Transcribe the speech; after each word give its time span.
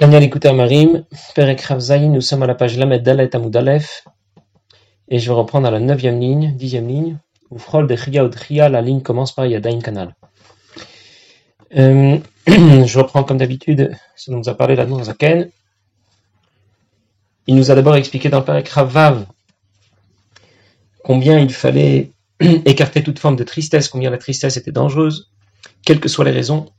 Tanya 0.00 0.18
l'écouteur 0.18 0.54
Marim, 0.54 1.04
Perek 1.34 1.60
Ravzaïn, 1.60 2.10
nous 2.10 2.22
sommes 2.22 2.42
à 2.42 2.46
la 2.46 2.54
page 2.54 2.78
Lamed 2.78 3.02
Dalet 3.02 3.36
Amoudalef, 3.36 4.02
et 5.10 5.18
je 5.18 5.28
vais 5.28 5.34
reprendre 5.34 5.66
à 5.66 5.70
la 5.70 5.78
neuvième 5.78 6.18
ligne, 6.18 6.56
dixième 6.56 6.88
ligne, 6.88 7.18
où 7.50 7.58
Frol 7.58 7.86
de 7.86 7.94
Chia 7.96 8.24
ou 8.24 8.30
Chia, 8.32 8.70
la 8.70 8.80
ligne 8.80 9.02
commence 9.02 9.34
par 9.34 9.44
Yadain 9.44 9.78
Kanal. 9.80 10.16
Euh, 11.76 12.18
je 12.46 12.98
reprends 12.98 13.24
comme 13.24 13.36
d'habitude 13.36 13.94
ce 14.16 14.30
dont 14.30 14.38
nous 14.38 14.48
a 14.48 14.54
parlé 14.54 14.74
la 14.74 14.86
Zaken. 14.86 15.50
Il 17.46 17.54
nous 17.54 17.70
a 17.70 17.74
d'abord 17.74 17.96
expliqué 17.96 18.30
dans 18.30 18.38
le 18.38 18.44
Perek 18.46 18.70
Ravav 18.70 19.26
combien 21.04 21.38
il 21.38 21.52
fallait 21.52 22.12
écarter 22.40 23.02
toute 23.02 23.18
forme 23.18 23.36
de 23.36 23.44
tristesse, 23.44 23.90
combien 23.90 24.08
la 24.08 24.16
tristesse 24.16 24.56
était 24.56 24.72
dangereuse, 24.72 25.30
quelles 25.84 26.00
que 26.00 26.08
soient 26.08 26.24
les 26.24 26.30
raisons, 26.30 26.70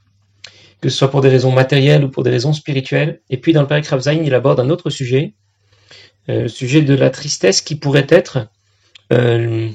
que 0.81 0.89
ce 0.89 0.97
soit 0.97 1.11
pour 1.11 1.21
des 1.21 1.29
raisons 1.29 1.51
matérielles 1.51 2.03
ou 2.03 2.09
pour 2.09 2.23
des 2.23 2.31
raisons 2.31 2.53
spirituelles. 2.53 3.21
Et 3.29 3.37
puis 3.37 3.53
dans 3.53 3.61
le 3.61 3.67
Père 3.67 3.83
Zayin, 3.99 4.23
il 4.23 4.33
aborde 4.33 4.59
un 4.59 4.69
autre 4.69 4.89
sujet, 4.89 5.35
euh, 6.29 6.43
le 6.43 6.47
sujet 6.47 6.81
de 6.81 6.95
la 6.95 7.09
tristesse 7.09 7.61
qui 7.61 7.75
pourrait 7.75 8.07
être 8.09 8.47
euh, 9.13 9.69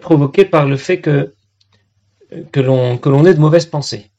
provoquée 0.00 0.44
par 0.44 0.66
le 0.66 0.76
fait 0.76 1.00
que, 1.00 1.34
que 2.50 2.60
l'on 2.60 3.26
ait 3.26 3.34
de 3.34 3.40
mauvaises 3.40 3.66
pensées. 3.66 4.10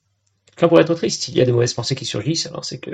Quand 0.56 0.68
pour 0.68 0.80
être 0.80 0.94
triste, 0.94 1.30
il 1.30 1.38
y 1.38 1.42
a 1.42 1.46
des 1.46 1.52
mauvaises 1.52 1.74
pensées 1.74 1.96
qui 1.96 2.06
surgissent, 2.06 2.46
alors 2.46 2.64
c'est 2.64 2.78
que 2.78 2.92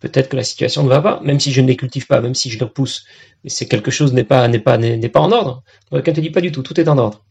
peut-être 0.00 0.28
que 0.28 0.36
la 0.36 0.44
situation 0.44 0.82
ne 0.82 0.88
va 0.88 1.00
pas, 1.00 1.20
même 1.22 1.40
si 1.40 1.50
je 1.50 1.62
ne 1.62 1.66
les 1.66 1.76
cultive 1.76 2.06
pas, 2.06 2.20
même 2.20 2.34
si 2.34 2.50
je 2.50 2.58
les 2.58 2.64
repousse, 2.64 3.06
mais 3.42 3.48
c'est 3.48 3.66
quelque 3.66 3.90
chose 3.90 4.12
n'est 4.12 4.24
pas 4.24 4.46
n'est 4.48 4.58
pas 4.58 4.76
n'est 4.76 5.08
pas 5.08 5.20
en 5.20 5.32
ordre. 5.32 5.62
Quelqu'un 5.90 6.12
te 6.12 6.20
dit 6.20 6.30
pas 6.30 6.42
du 6.42 6.52
tout, 6.52 6.62
tout 6.62 6.78
est 6.78 6.88
en 6.88 6.98
ordre. 6.98 7.24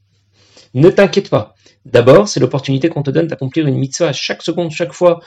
Ne 0.73 0.89
t'inquiète 0.89 1.29
pas. 1.29 1.55
D'abord, 1.85 2.27
c'est 2.27 2.39
l'opportunité 2.39 2.89
qu'on 2.89 3.03
te 3.03 3.11
donne 3.11 3.27
d'accomplir 3.27 3.67
une 3.67 3.77
mitzvah 3.77 4.13
chaque 4.13 4.41
seconde, 4.41 4.71
chaque 4.71 4.93
fois, 4.93 5.19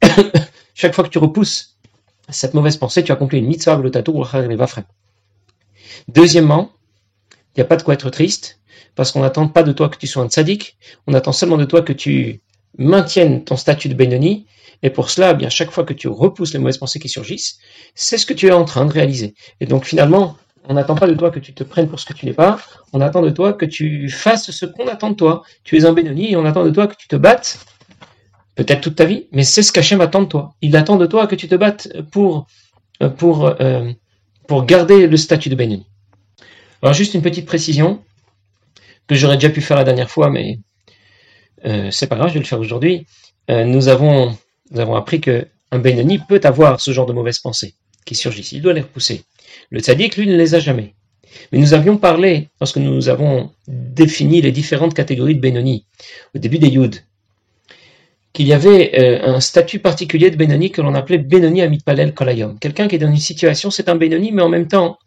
que 0.00 1.08
tu 1.08 1.18
repousses 1.18 1.76
cette 2.28 2.54
mauvaise 2.54 2.76
pensée, 2.76 3.02
tu 3.02 3.12
accomplis 3.12 3.38
une 3.38 3.46
mitzvah, 3.46 3.76
le 3.76 3.90
tatou, 3.90 4.24
Deuxièmement, 6.08 6.72
il 7.32 7.58
n'y 7.58 7.62
a 7.62 7.66
pas 7.66 7.76
de 7.76 7.82
quoi 7.82 7.94
être 7.94 8.10
triste, 8.10 8.60
parce 8.94 9.12
qu'on 9.12 9.20
n'attend 9.20 9.48
pas 9.48 9.62
de 9.62 9.72
toi 9.72 9.88
que 9.88 9.98
tu 9.98 10.06
sois 10.06 10.22
un 10.22 10.28
tzaddik, 10.28 10.76
on 11.06 11.14
attend 11.14 11.32
seulement 11.32 11.58
de 11.58 11.64
toi 11.64 11.82
que 11.82 11.92
tu 11.92 12.40
maintiennes 12.78 13.44
ton 13.44 13.56
statut 13.56 13.88
de 13.88 13.94
Benoni, 13.94 14.46
et 14.82 14.90
pour 14.90 15.10
cela, 15.10 15.32
eh 15.32 15.34
bien, 15.34 15.48
chaque 15.48 15.70
fois 15.70 15.84
que 15.84 15.92
tu 15.92 16.08
repousses 16.08 16.52
les 16.52 16.58
mauvaises 16.58 16.78
pensées 16.78 16.98
qui 16.98 17.08
surgissent, 17.08 17.58
c'est 17.94 18.18
ce 18.18 18.26
que 18.26 18.34
tu 18.34 18.48
es 18.48 18.52
en 18.52 18.64
train 18.64 18.84
de 18.84 18.92
réaliser. 18.92 19.34
Et 19.60 19.66
donc, 19.66 19.84
finalement, 19.84 20.36
on 20.68 20.74
n'attend 20.74 20.94
pas 20.94 21.06
de 21.06 21.14
toi 21.14 21.30
que 21.30 21.40
tu 21.40 21.52
te 21.54 21.64
prennes 21.64 21.88
pour 21.88 21.98
ce 21.98 22.06
que 22.06 22.12
tu 22.12 22.26
n'es 22.26 22.32
pas. 22.32 22.58
On 22.92 23.00
attend 23.00 23.22
de 23.22 23.30
toi 23.30 23.52
que 23.52 23.64
tu 23.64 24.08
fasses 24.08 24.50
ce 24.50 24.66
qu'on 24.66 24.86
attend 24.86 25.10
de 25.10 25.16
toi. 25.16 25.42
Tu 25.64 25.76
es 25.76 25.84
un 25.84 25.92
Bénoni 25.92 26.32
et 26.32 26.36
on 26.36 26.44
attend 26.44 26.64
de 26.64 26.70
toi 26.70 26.86
que 26.86 26.94
tu 26.96 27.08
te 27.08 27.16
battes, 27.16 27.64
peut-être 28.54 28.80
toute 28.80 28.96
ta 28.96 29.04
vie, 29.04 29.26
mais 29.32 29.44
c'est 29.44 29.62
ce 29.62 29.72
qu'Hachem 29.72 30.00
attend 30.00 30.22
de 30.22 30.28
toi. 30.28 30.54
Il 30.62 30.76
attend 30.76 30.96
de 30.96 31.06
toi 31.06 31.26
que 31.26 31.34
tu 31.34 31.48
te 31.48 31.54
battes 31.54 31.88
pour, 32.10 32.46
pour, 33.18 33.46
euh, 33.60 33.90
pour 34.46 34.64
garder 34.64 35.06
le 35.06 35.16
statut 35.16 35.48
de 35.48 35.54
Bénoni. 35.54 35.86
Alors, 36.82 36.94
juste 36.94 37.14
une 37.14 37.22
petite 37.22 37.46
précision 37.46 38.02
que 39.06 39.14
j'aurais 39.14 39.36
déjà 39.36 39.50
pu 39.50 39.60
faire 39.60 39.76
la 39.76 39.84
dernière 39.84 40.10
fois, 40.10 40.30
mais 40.30 40.58
euh, 41.64 41.90
c'est 41.90 42.06
pas 42.06 42.16
grave, 42.16 42.28
je 42.28 42.34
vais 42.34 42.40
le 42.40 42.46
faire 42.46 42.60
aujourd'hui. 42.60 43.06
Euh, 43.50 43.64
nous, 43.64 43.88
avons, 43.88 44.36
nous 44.70 44.80
avons 44.80 44.94
appris 44.94 45.20
que 45.20 45.46
un 45.70 45.78
Benoni 45.78 46.18
peut 46.18 46.40
avoir 46.44 46.80
ce 46.80 46.90
genre 46.90 47.06
de 47.06 47.12
mauvaises 47.12 47.38
pensées 47.38 47.74
qui 48.04 48.14
surgissent. 48.14 48.52
Il 48.52 48.62
doit 48.62 48.74
les 48.74 48.82
repousser. 48.82 49.24
Le 49.70 49.80
tzaddik, 49.80 50.16
lui, 50.16 50.26
ne 50.26 50.36
les 50.36 50.54
a 50.54 50.58
jamais. 50.58 50.94
Mais 51.50 51.58
nous 51.58 51.74
avions 51.74 51.96
parlé, 51.96 52.48
lorsque 52.60 52.76
nous 52.76 53.08
avons 53.08 53.50
défini 53.68 54.40
les 54.40 54.52
différentes 54.52 54.94
catégories 54.94 55.34
de 55.34 55.40
Benoni, 55.40 55.86
au 56.34 56.38
début 56.38 56.58
des 56.58 56.68
Yud, 56.68 56.96
qu'il 58.32 58.46
y 58.46 58.52
avait 58.52 58.98
euh, 58.98 59.34
un 59.34 59.40
statut 59.40 59.78
particulier 59.78 60.30
de 60.30 60.36
Benoni 60.36 60.70
que 60.70 60.80
l'on 60.80 60.94
appelait 60.94 61.18
Benoni 61.18 61.62
Amitpalel 61.62 62.14
Kolayom. 62.14 62.58
Quelqu'un 62.58 62.88
qui 62.88 62.96
est 62.96 62.98
dans 62.98 63.10
une 63.10 63.16
situation, 63.16 63.70
c'est 63.70 63.88
un 63.88 63.96
Benoni, 63.96 64.32
mais 64.32 64.42
en 64.42 64.48
même 64.48 64.68
temps, 64.68 64.98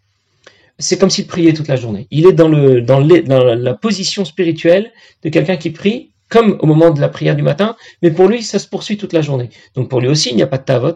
c'est 0.77 0.99
comme 0.99 1.09
s'il 1.09 1.25
priait 1.25 1.53
toute 1.53 1.67
la 1.67 1.75
journée. 1.75 2.07
Il 2.11 2.27
est 2.27 2.33
dans, 2.33 2.49
dans 2.49 2.99
la 2.99 3.73
position 3.73 4.25
spirituelle 4.25 4.91
de 5.23 5.29
quelqu'un 5.29 5.57
qui 5.57 5.71
prie, 5.71 6.11
comme 6.29 6.57
au 6.59 6.65
moment 6.65 6.91
de 6.91 6.99
la 6.99 7.09
prière 7.09 7.35
du 7.35 7.43
matin, 7.43 7.75
mais 8.01 8.11
pour 8.11 8.27
lui, 8.27 8.43
ça 8.43 8.59
se 8.59 8.67
poursuit 8.67 8.97
toute 8.97 9.13
la 9.13 9.21
journée. 9.21 9.49
Donc 9.75 9.89
pour 9.89 10.01
lui 10.01 10.07
aussi, 10.07 10.29
il 10.29 10.35
n'y 10.35 10.43
a 10.43 10.47
pas 10.47 10.57
de 10.57 10.65
tavot, 10.65 10.95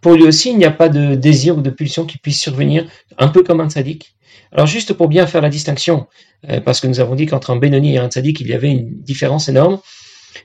pour 0.00 0.14
lui 0.14 0.24
aussi, 0.24 0.50
il 0.50 0.58
n'y 0.58 0.64
a 0.64 0.70
pas 0.70 0.88
de 0.88 1.14
désir 1.14 1.58
ou 1.58 1.62
de 1.62 1.70
pulsion 1.70 2.04
qui 2.04 2.18
puisse 2.18 2.40
survenir, 2.40 2.86
un 3.18 3.28
peu 3.28 3.42
comme 3.42 3.60
un 3.60 3.68
tzaddik. 3.68 4.14
Alors 4.52 4.66
juste 4.66 4.92
pour 4.92 5.08
bien 5.08 5.26
faire 5.26 5.42
la 5.42 5.48
distinction, 5.48 6.06
euh, 6.48 6.60
parce 6.60 6.80
que 6.80 6.86
nous 6.86 7.00
avons 7.00 7.14
dit 7.14 7.26
qu'entre 7.26 7.50
un 7.50 7.56
Benoni 7.56 7.94
et 7.94 7.98
un 7.98 8.08
tzaddik, 8.08 8.40
il 8.40 8.48
y 8.48 8.54
avait 8.54 8.70
une 8.70 9.02
différence 9.02 9.48
énorme, 9.48 9.80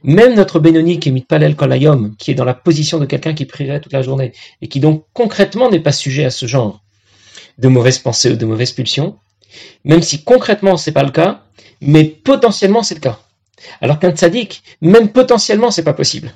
même 0.04 0.36
notre 0.36 0.60
Benoni 0.60 1.00
qui 1.00 1.10
est 1.10 1.12
mitpalel 1.12 1.56
kolayom, 1.56 2.16
qui 2.18 2.32
est 2.32 2.36
dans 2.36 2.46
la 2.46 2.54
position 2.54 3.00
de 3.00 3.06
quelqu'un 3.06 3.34
qui 3.34 3.46
prierait 3.46 3.82
toute 3.82 3.94
la 3.94 4.02
journée, 4.02 4.32
et 4.62 4.68
qui 4.68 4.80
donc 4.80 5.06
concrètement 5.14 5.70
n'est 5.70 5.80
pas 5.80 5.92
sujet 5.92 6.26
à 6.26 6.32
ce 6.32 6.46
genre 6.46 6.82
de 7.58 7.68
mauvaises 7.68 8.00
pensées 8.00 8.32
ou 8.32 8.36
de 8.36 8.46
mauvaises 8.46 8.72
pulsions, 8.72 9.18
même 9.84 10.02
si 10.02 10.24
concrètement 10.24 10.78
c'est 10.78 10.92
pas 10.92 11.04
le 11.04 11.12
cas, 11.12 11.44
mais 11.82 12.06
potentiellement 12.06 12.84
c'est 12.84 12.96
le 12.96 13.02
cas. 13.02 13.20
Alors 13.82 14.00
qu'un 14.00 14.12
tzaddik, 14.12 14.64
même 14.82 15.10
potentiellement 15.10 15.72
c'est 15.72 15.84
pas 15.84 15.94
possible. 15.94 16.34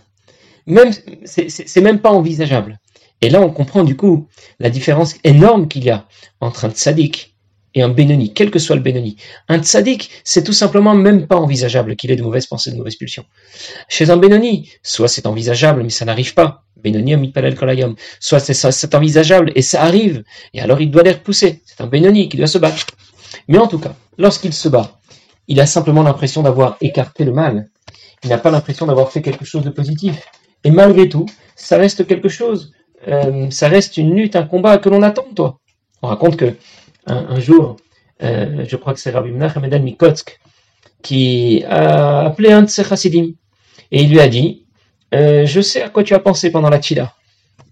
Même, 0.65 0.91
c'est 1.25 1.81
même 1.81 1.99
pas 1.99 2.11
envisageable. 2.11 2.79
Et 3.23 3.29
là, 3.29 3.39
on 3.39 3.49
comprend 3.49 3.85
du 3.85 3.95
coup 3.95 4.27
la 4.59 4.69
différence 4.69 5.15
énorme 5.23 5.69
qu'il 5.69 5.85
y 5.85 5.89
a 5.89 6.07
entre 6.41 6.65
un 6.65 6.71
tzaddik 6.71 7.37
et 7.73 7.81
un 7.81 7.87
bénoni, 7.87 8.33
quel 8.33 8.51
que 8.51 8.59
soit 8.59 8.75
le 8.75 8.81
bénoni. 8.81 9.15
Un 9.47 9.63
tzaddik, 9.63 10.09
c'est 10.25 10.43
tout 10.43 10.51
simplement 10.51 10.93
même 10.93 11.25
pas 11.25 11.37
envisageable 11.37 11.95
qu'il 11.95 12.11
ait 12.11 12.17
de 12.17 12.21
mauvaises 12.21 12.47
pensées, 12.47 12.71
de 12.71 12.75
mauvaises 12.75 12.97
pulsions. 12.97 13.23
Chez 13.87 14.09
un 14.09 14.17
bénoni, 14.17 14.69
soit 14.83 15.07
c'est 15.07 15.25
envisageable, 15.25 15.83
mais 15.83 15.89
ça 15.89 16.03
n'arrive 16.03 16.33
pas. 16.33 16.65
Bénoni 16.83 17.15
mitpalel 17.15 17.55
kolayom. 17.55 17.95
Soit 18.19 18.41
c'est 18.41 18.93
envisageable 18.93 19.53
et 19.55 19.61
ça 19.61 19.83
arrive, 19.83 20.25
et 20.53 20.59
alors 20.59 20.81
il 20.81 20.91
doit 20.91 21.03
les 21.03 21.13
repousser. 21.13 21.61
C'est 21.65 21.79
un 21.79 21.87
bénoni 21.87 22.27
qui 22.27 22.35
doit 22.35 22.47
se 22.47 22.57
battre. 22.57 22.87
Mais 23.47 23.57
en 23.57 23.67
tout 23.67 23.79
cas, 23.79 23.95
lorsqu'il 24.17 24.51
se 24.51 24.67
bat, 24.67 24.99
il 25.47 25.61
a 25.61 25.65
simplement 25.65 26.03
l'impression 26.03 26.41
d'avoir 26.41 26.75
écarté 26.81 27.23
le 27.23 27.31
mal. 27.31 27.69
Il 28.25 28.31
n'a 28.31 28.37
pas 28.37 28.51
l'impression 28.51 28.85
d'avoir 28.85 29.13
fait 29.13 29.21
quelque 29.21 29.45
chose 29.45 29.63
de 29.63 29.69
positif. 29.69 30.27
Et 30.65 30.71
malgré 30.71 31.07
tout, 31.07 31.25
ça 31.55 31.77
reste 31.77 32.05
quelque 32.05 32.27
chose 32.27 32.73
euh, 33.07 33.49
ça 33.49 33.67
reste 33.67 33.97
une 33.97 34.15
lutte, 34.15 34.35
un 34.35 34.43
combat 34.43 34.77
que 34.77 34.89
l'on 34.89 35.01
attend 35.01 35.25
toi. 35.35 35.59
On 36.01 36.07
raconte 36.07 36.37
que 36.37 36.55
un, 37.05 37.39
jour, 37.39 37.77
euh, 38.21 38.63
je 38.67 38.75
crois 38.77 38.93
que 38.93 38.99
c'est 38.99 39.11
Rabbi 39.11 39.31
Menachem 39.31 39.83
Mikotsk 39.83 40.39
qui 41.01 41.63
a 41.65 42.21
appelé 42.21 42.51
un 42.51 42.61
de 42.61 42.67
ses 42.67 42.83
chassidim 42.83 43.33
et 43.91 44.03
il 44.03 44.09
lui 44.09 44.19
a 44.19 44.27
dit 44.27 44.65
euh, 45.13 45.45
Je 45.45 45.61
sais 45.61 45.81
à 45.81 45.89
quoi 45.89 46.03
tu 46.03 46.13
as 46.13 46.19
pensé 46.19 46.51
pendant 46.51 46.69
la 46.69 46.79
tchila. 46.79 47.13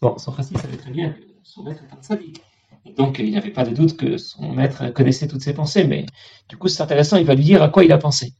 Bon, 0.02 0.18
son 0.18 0.36
chassid 0.36 0.58
savait 0.58 0.78
très 0.78 0.92
bien 0.92 1.12
que 1.12 1.22
son 1.44 1.64
maître 1.64 1.82
était 1.84 1.96
un 1.98 2.02
sadique. 2.02 2.42
Donc 2.98 3.20
il 3.20 3.32
n'avait 3.32 3.52
pas 3.52 3.64
de 3.64 3.74
doute 3.74 3.96
que 3.96 4.18
son 4.18 4.52
maître 4.52 4.90
connaissait 4.94 5.28
toutes 5.28 5.42
ses 5.42 5.54
pensées, 5.54 5.86
mais 5.86 6.06
du 6.50 6.58
coup 6.58 6.68
c'est 6.68 6.84
intéressant, 6.84 7.18
il 7.18 7.26
va 7.26 7.36
lui 7.36 7.44
dire 7.44 7.64
à 7.64 7.70
quoi 7.70 7.86
il 7.86 7.92
a 7.92 7.98
pensé. 7.98 8.34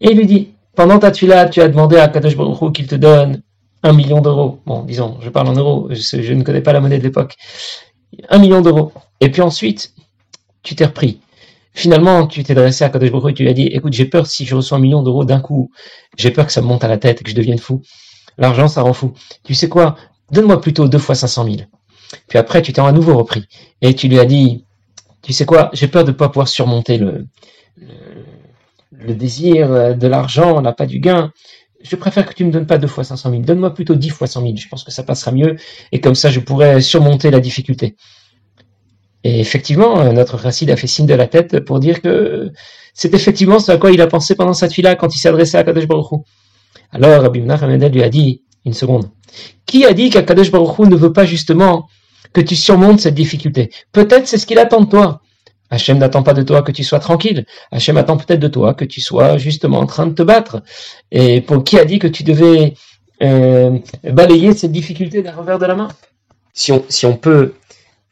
Et 0.00 0.12
il 0.12 0.16
lui 0.16 0.26
dit 0.26 0.54
Pendant 0.74 0.98
ta 0.98 1.12
tchila, 1.12 1.48
tu 1.48 1.60
as 1.60 1.68
demandé 1.68 1.96
à 1.96 2.08
Kadosh 2.08 2.36
Baruch 2.36 2.72
qu'il 2.72 2.86
te 2.86 2.94
donne 2.94 3.42
un 3.84 3.92
million 3.92 4.20
d'euros. 4.20 4.60
Bon, 4.66 4.82
disons, 4.82 5.18
je 5.20 5.28
parle 5.28 5.48
en 5.48 5.52
euros, 5.52 5.88
je, 5.90 6.32
ne 6.32 6.42
connais 6.42 6.62
pas 6.62 6.72
la 6.72 6.80
monnaie 6.80 6.98
de 6.98 7.04
l'époque. 7.04 7.36
Un 8.30 8.38
million 8.38 8.62
d'euros. 8.62 8.92
Et 9.20 9.30
puis 9.30 9.42
ensuite, 9.42 9.94
tu 10.62 10.74
t'es 10.74 10.86
repris. 10.86 11.20
Finalement, 11.74 12.26
tu 12.26 12.42
t'es 12.42 12.54
dressé 12.54 12.84
à 12.84 12.88
Kadosh 12.88 13.12
Baruch 13.12 13.32
et 13.32 13.34
tu 13.34 13.42
lui 13.42 13.50
as 13.50 13.54
dit, 13.54 13.66
écoute, 13.66 13.92
j'ai 13.92 14.06
peur 14.06 14.26
si 14.26 14.46
je 14.46 14.56
reçois 14.56 14.78
un 14.78 14.80
million 14.80 15.02
d'euros 15.02 15.24
d'un 15.24 15.40
coup, 15.40 15.70
j'ai 16.16 16.30
peur 16.30 16.46
que 16.46 16.52
ça 16.52 16.62
me 16.62 16.66
monte 16.66 16.82
à 16.82 16.88
la 16.88 16.96
tête 16.96 17.22
que 17.22 17.30
je 17.30 17.36
devienne 17.36 17.58
fou. 17.58 17.82
L'argent, 18.38 18.68
ça 18.68 18.82
rend 18.82 18.94
fou. 18.94 19.12
Tu 19.44 19.54
sais 19.54 19.68
quoi? 19.68 19.96
Donne-moi 20.30 20.60
plutôt 20.60 20.88
deux 20.88 20.98
fois 20.98 21.14
500 21.14 21.44
000. 21.44 21.56
Puis 22.28 22.38
après, 22.38 22.62
tu 22.62 22.72
t'es 22.72 22.80
à 22.80 22.92
nouveau 22.92 23.18
repris. 23.18 23.46
Et 23.82 23.94
tu 23.94 24.08
lui 24.08 24.18
as 24.18 24.24
dit, 24.24 24.64
tu 25.20 25.32
sais 25.34 25.44
quoi? 25.44 25.68
J'ai 25.74 25.88
peur 25.88 26.04
de 26.04 26.10
ne 26.10 26.16
pas 26.16 26.28
pouvoir 26.28 26.48
surmonter 26.48 26.96
le, 26.96 27.26
le, 27.76 27.88
le 28.92 29.14
désir 29.14 29.96
de 29.96 30.06
l'argent, 30.06 30.62
n'a 30.62 30.72
pas 30.72 30.86
du 30.86 31.00
gain 31.00 31.32
je 31.84 31.96
préfère 31.96 32.26
que 32.26 32.34
tu 32.34 32.44
me 32.44 32.50
donnes 32.50 32.66
pas 32.66 32.78
deux 32.78 32.88
fois 32.88 33.04
500 33.04 33.30
000, 33.30 33.42
donne-moi 33.42 33.74
plutôt 33.74 33.94
dix 33.94 34.08
fois 34.08 34.26
100 34.26 34.42
000, 34.42 34.56
je 34.56 34.68
pense 34.68 34.84
que 34.84 34.90
ça 34.90 35.02
passera 35.02 35.32
mieux, 35.32 35.56
et 35.92 36.00
comme 36.00 36.14
ça 36.14 36.30
je 36.30 36.40
pourrais 36.40 36.80
surmonter 36.80 37.30
la 37.30 37.40
difficulté. 37.40 37.96
Et 39.22 39.40
effectivement, 39.40 40.00
euh, 40.00 40.12
notre 40.12 40.36
Racide 40.36 40.70
a 40.70 40.76
fait 40.76 40.86
signe 40.86 41.06
de 41.06 41.14
la 41.14 41.26
tête 41.26 41.60
pour 41.60 41.80
dire 41.80 42.02
que 42.02 42.50
c'est 42.94 43.14
effectivement 43.14 43.58
ce 43.58 43.72
à 43.72 43.76
quoi 43.76 43.90
il 43.90 44.00
a 44.00 44.06
pensé 44.06 44.34
pendant 44.34 44.52
cette 44.52 44.72
fila 44.72 44.96
quand 44.96 45.14
il 45.14 45.18
s'est 45.18 45.28
adressé 45.28 45.56
à 45.56 45.64
Kadosh 45.64 45.86
Baruch 45.86 46.22
Alors 46.90 47.22
Rabbi 47.22 47.40
Menachem 47.40 47.70
lui 47.70 48.02
a 48.02 48.08
dit, 48.08 48.42
une 48.64 48.74
seconde, 48.74 49.10
qui 49.66 49.84
a 49.84 49.92
dit 49.92 50.10
qu'Akadosh 50.10 50.50
Baruch 50.50 50.78
ne 50.80 50.96
veut 50.96 51.12
pas 51.12 51.24
justement 51.24 51.88
que 52.32 52.40
tu 52.40 52.56
surmontes 52.56 53.00
cette 53.00 53.14
difficulté? 53.14 53.70
Peut-être 53.92 54.26
c'est 54.26 54.38
ce 54.38 54.46
qu'il 54.46 54.58
attend 54.58 54.82
de 54.82 54.90
toi. 54.90 55.20
Hachem 55.74 55.98
n'attend 55.98 56.22
pas 56.22 56.34
de 56.34 56.42
toi 56.42 56.62
que 56.62 56.70
tu 56.70 56.84
sois 56.84 57.00
tranquille. 57.00 57.46
Hachem 57.72 57.96
attend 57.96 58.16
peut-être 58.16 58.38
de 58.38 58.48
toi 58.48 58.74
que 58.74 58.84
tu 58.84 59.00
sois 59.00 59.38
justement 59.38 59.80
en 59.80 59.86
train 59.86 60.06
de 60.06 60.14
te 60.14 60.22
battre. 60.22 60.62
Et 61.10 61.40
pour 61.40 61.64
qui 61.64 61.78
a 61.78 61.84
dit 61.84 61.98
que 61.98 62.06
tu 62.06 62.22
devais 62.22 62.74
euh, 63.22 63.78
balayer 64.04 64.54
cette 64.54 64.70
difficulté 64.70 65.22
d'un 65.22 65.34
revers 65.34 65.58
de 65.58 65.66
la 65.66 65.74
main? 65.74 65.88
Si 66.52 66.70
on, 66.72 67.16
peut 67.16 67.54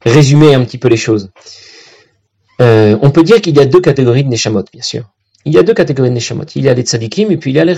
résumer 0.05 0.53
un 0.55 0.65
petit 0.65 0.79
peu 0.79 0.89
les 0.89 0.97
choses, 0.97 1.31
euh, 2.61 2.99
on 3.01 3.13
peut 3.13 3.23
dire 3.23 3.41
qu'il 3.41 3.57
y 3.57 3.61
a 3.61 3.67
deux 3.67 3.81
catégories 3.81 4.25
de 4.25 4.29
Neshamot, 4.29 4.65
bien 4.73 4.83
sûr. 4.83 5.05
Il 5.45 5.55
y 5.55 5.59
a 5.59 5.63
deux 5.63 5.75
catégories 5.75 6.11
de 6.11 6.15
Neshamot. 6.15 6.47
Il 6.57 6.65
y 6.65 6.69
a 6.69 6.75
les 6.75 6.83
tzadikim 6.83 7.31
et 7.31 7.37
puis 7.37 7.53
il 7.53 7.55
y 7.55 7.61
a 7.61 7.65
les 7.65 7.77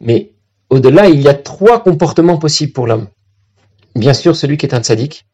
Mais 0.00 0.30
au-delà, 0.70 1.08
il 1.08 1.20
y 1.20 1.26
a 1.26 1.34
trois 1.34 1.82
comportements 1.82 2.38
possibles 2.38 2.72
pour 2.72 2.86
l'homme. 2.86 3.08
bien 3.96 4.14
sûr, 4.14 4.36
celui 4.36 4.56
qui 4.56 4.66
est 4.66 4.74
un 4.74 4.82
tzaddik, 4.82 5.26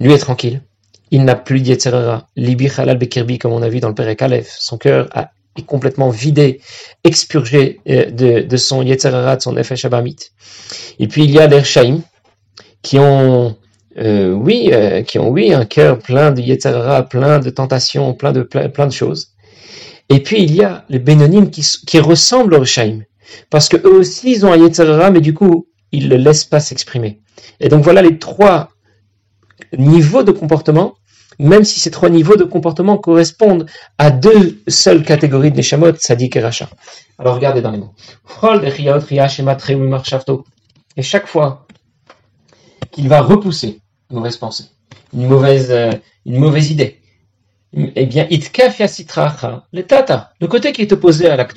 lui 0.00 0.12
est 0.12 0.18
tranquille. 0.18 0.60
Il 1.14 1.24
n'a 1.24 1.36
plus 1.36 1.60
d'Yetzerara, 1.60 2.26
libi 2.34 2.68
halal 2.76 2.98
bekirbi, 2.98 3.38
comme 3.38 3.52
on 3.52 3.62
a 3.62 3.68
vu 3.68 3.78
dans 3.78 3.86
le 3.86 3.94
Père 3.94 4.12
Aleph. 4.18 4.52
Son 4.58 4.78
cœur 4.78 5.08
est 5.56 5.64
complètement 5.64 6.10
vidé, 6.10 6.60
expurgé 7.04 7.78
euh, 7.88 8.10
de, 8.10 8.56
son 8.56 8.82
Yetzerara, 8.82 9.36
de 9.36 9.42
son 9.42 9.52
Nefesh 9.52 9.84
Abamit. 9.84 10.16
Et 10.98 11.06
puis 11.06 11.22
il 11.22 11.30
y 11.30 11.38
a 11.38 11.46
les 11.46 11.62
Shaim, 11.62 12.00
qui 12.82 12.98
ont, 12.98 13.56
euh, 13.96 14.32
oui, 14.32 14.70
euh, 14.72 15.02
qui 15.02 15.20
ont, 15.20 15.28
oui, 15.28 15.54
un 15.54 15.64
cœur 15.66 16.00
plein 16.00 16.32
de 16.32 16.40
Yetzerara, 16.40 17.04
plein 17.04 17.38
de 17.38 17.50
tentations, 17.50 18.12
plein 18.14 18.32
de, 18.32 18.42
plein, 18.42 18.86
de 18.88 18.92
choses. 18.92 19.28
Et 20.08 20.20
puis 20.20 20.42
il 20.42 20.52
y 20.52 20.64
a 20.64 20.84
les 20.88 20.98
Bénonymes 20.98 21.48
qui, 21.48 21.64
qui 21.86 22.00
ressemblent 22.00 22.54
aux 22.54 22.64
Shaim. 22.64 23.02
Parce 23.50 23.68
que 23.68 23.76
eux 23.76 24.00
aussi, 24.00 24.32
ils 24.32 24.44
ont 24.44 24.52
un 24.52 24.56
Yetzerara, 24.56 25.12
mais 25.12 25.20
du 25.20 25.32
coup, 25.32 25.68
ils 25.92 26.08
ne 26.08 26.16
le 26.16 26.24
laissent 26.24 26.44
pas 26.44 26.58
s'exprimer. 26.58 27.20
Et 27.60 27.68
donc 27.68 27.84
voilà 27.84 28.02
les 28.02 28.18
trois 28.18 28.70
niveaux 29.78 30.24
de 30.24 30.32
comportement, 30.32 30.96
même 31.38 31.64
si 31.64 31.80
ces 31.80 31.90
trois 31.90 32.10
niveaux 32.10 32.36
de 32.36 32.44
comportement 32.44 32.98
correspondent 32.98 33.66
à 33.98 34.10
deux 34.10 34.62
seules 34.68 35.04
catégories 35.04 35.50
de 35.50 35.56
Neshamot, 35.56 35.94
Sadik 35.98 36.36
et 36.36 36.40
Racha. 36.40 36.68
Alors 37.18 37.34
regardez 37.36 37.60
dans 37.60 37.70
les 37.70 37.78
mots. 37.78 37.94
Et 40.96 41.02
chaque 41.02 41.26
fois 41.26 41.66
qu'il 42.90 43.08
va 43.08 43.20
repousser 43.20 43.80
une 44.10 44.16
mauvaise 44.16 44.36
pensée, 44.36 44.64
une 45.12 45.26
mauvaise, 45.26 45.72
une 46.24 46.38
mauvaise 46.38 46.70
idée, 46.70 47.00
eh 47.76 48.06
bien, 48.06 48.26
le 48.30 49.82
tata, 49.82 50.32
le 50.40 50.46
côté 50.46 50.72
qui 50.72 50.82
est 50.82 50.92
opposé 50.92 51.28
à 51.28 51.36
la 51.36 51.48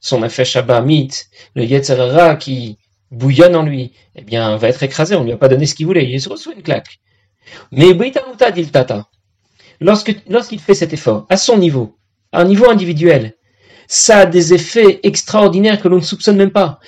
son 0.00 0.22
afesh 0.22 0.56
mit, 0.84 1.10
le 1.54 1.64
yetzerara 1.64 2.36
qui 2.36 2.78
bouillonne 3.10 3.54
en 3.54 3.62
lui, 3.62 3.92
eh 4.16 4.22
bien, 4.22 4.56
va 4.56 4.68
être 4.68 4.82
écrasé, 4.82 5.14
on 5.14 5.24
lui 5.24 5.32
a 5.32 5.36
pas 5.36 5.48
donné 5.48 5.66
ce 5.66 5.74
qu'il 5.74 5.86
voulait, 5.86 6.10
il 6.10 6.20
se 6.20 6.28
reçoit 6.28 6.54
une 6.54 6.62
claque. 6.62 6.98
Mais 7.72 7.94
dit 7.94 8.62
le 8.62 8.70
tata, 8.70 9.06
lorsqu'il 9.80 10.60
fait 10.60 10.74
cet 10.74 10.92
effort, 10.92 11.26
à 11.28 11.36
son 11.36 11.58
niveau, 11.58 11.96
à 12.32 12.40
un 12.40 12.44
niveau 12.44 12.70
individuel, 12.70 13.34
ça 13.88 14.18
a 14.18 14.26
des 14.26 14.54
effets 14.54 15.00
extraordinaires 15.02 15.80
que 15.80 15.88
l'on 15.88 15.96
ne 15.96 16.02
soupçonne 16.02 16.36
même 16.36 16.52
pas. 16.52 16.78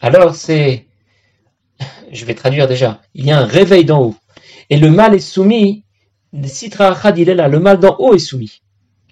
Alors 0.00 0.34
c'est, 0.34 0.86
je 2.10 2.24
vais 2.24 2.34
traduire 2.34 2.66
déjà, 2.66 3.02
il 3.14 3.26
y 3.26 3.30
a 3.30 3.38
un 3.38 3.44
réveil 3.44 3.84
d'en 3.84 4.02
haut. 4.02 4.16
Et 4.70 4.78
le 4.78 4.90
mal 4.90 5.14
est 5.14 5.18
soumis, 5.18 5.84
le 6.32 7.58
mal 7.58 7.78
d'en 7.78 7.96
haut 7.98 8.14
est 8.14 8.18
soumis. 8.18 8.62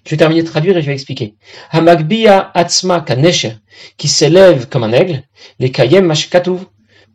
Je 0.05 0.11
vais 0.11 0.17
terminer 0.17 0.41
de 0.41 0.47
traduire 0.47 0.75
et 0.77 0.81
je 0.81 0.87
vais 0.87 0.93
expliquer. 0.93 1.35
Hamagbiya 1.69 2.51
atzma 2.55 3.01
kanesher, 3.01 3.57
qui 3.97 4.07
s'élève 4.07 4.67
comme 4.69 4.83
un 4.83 4.91
aigle, 4.91 5.21
les 5.59 5.71
kayem 5.71 6.05
mashkatuv, 6.05 6.65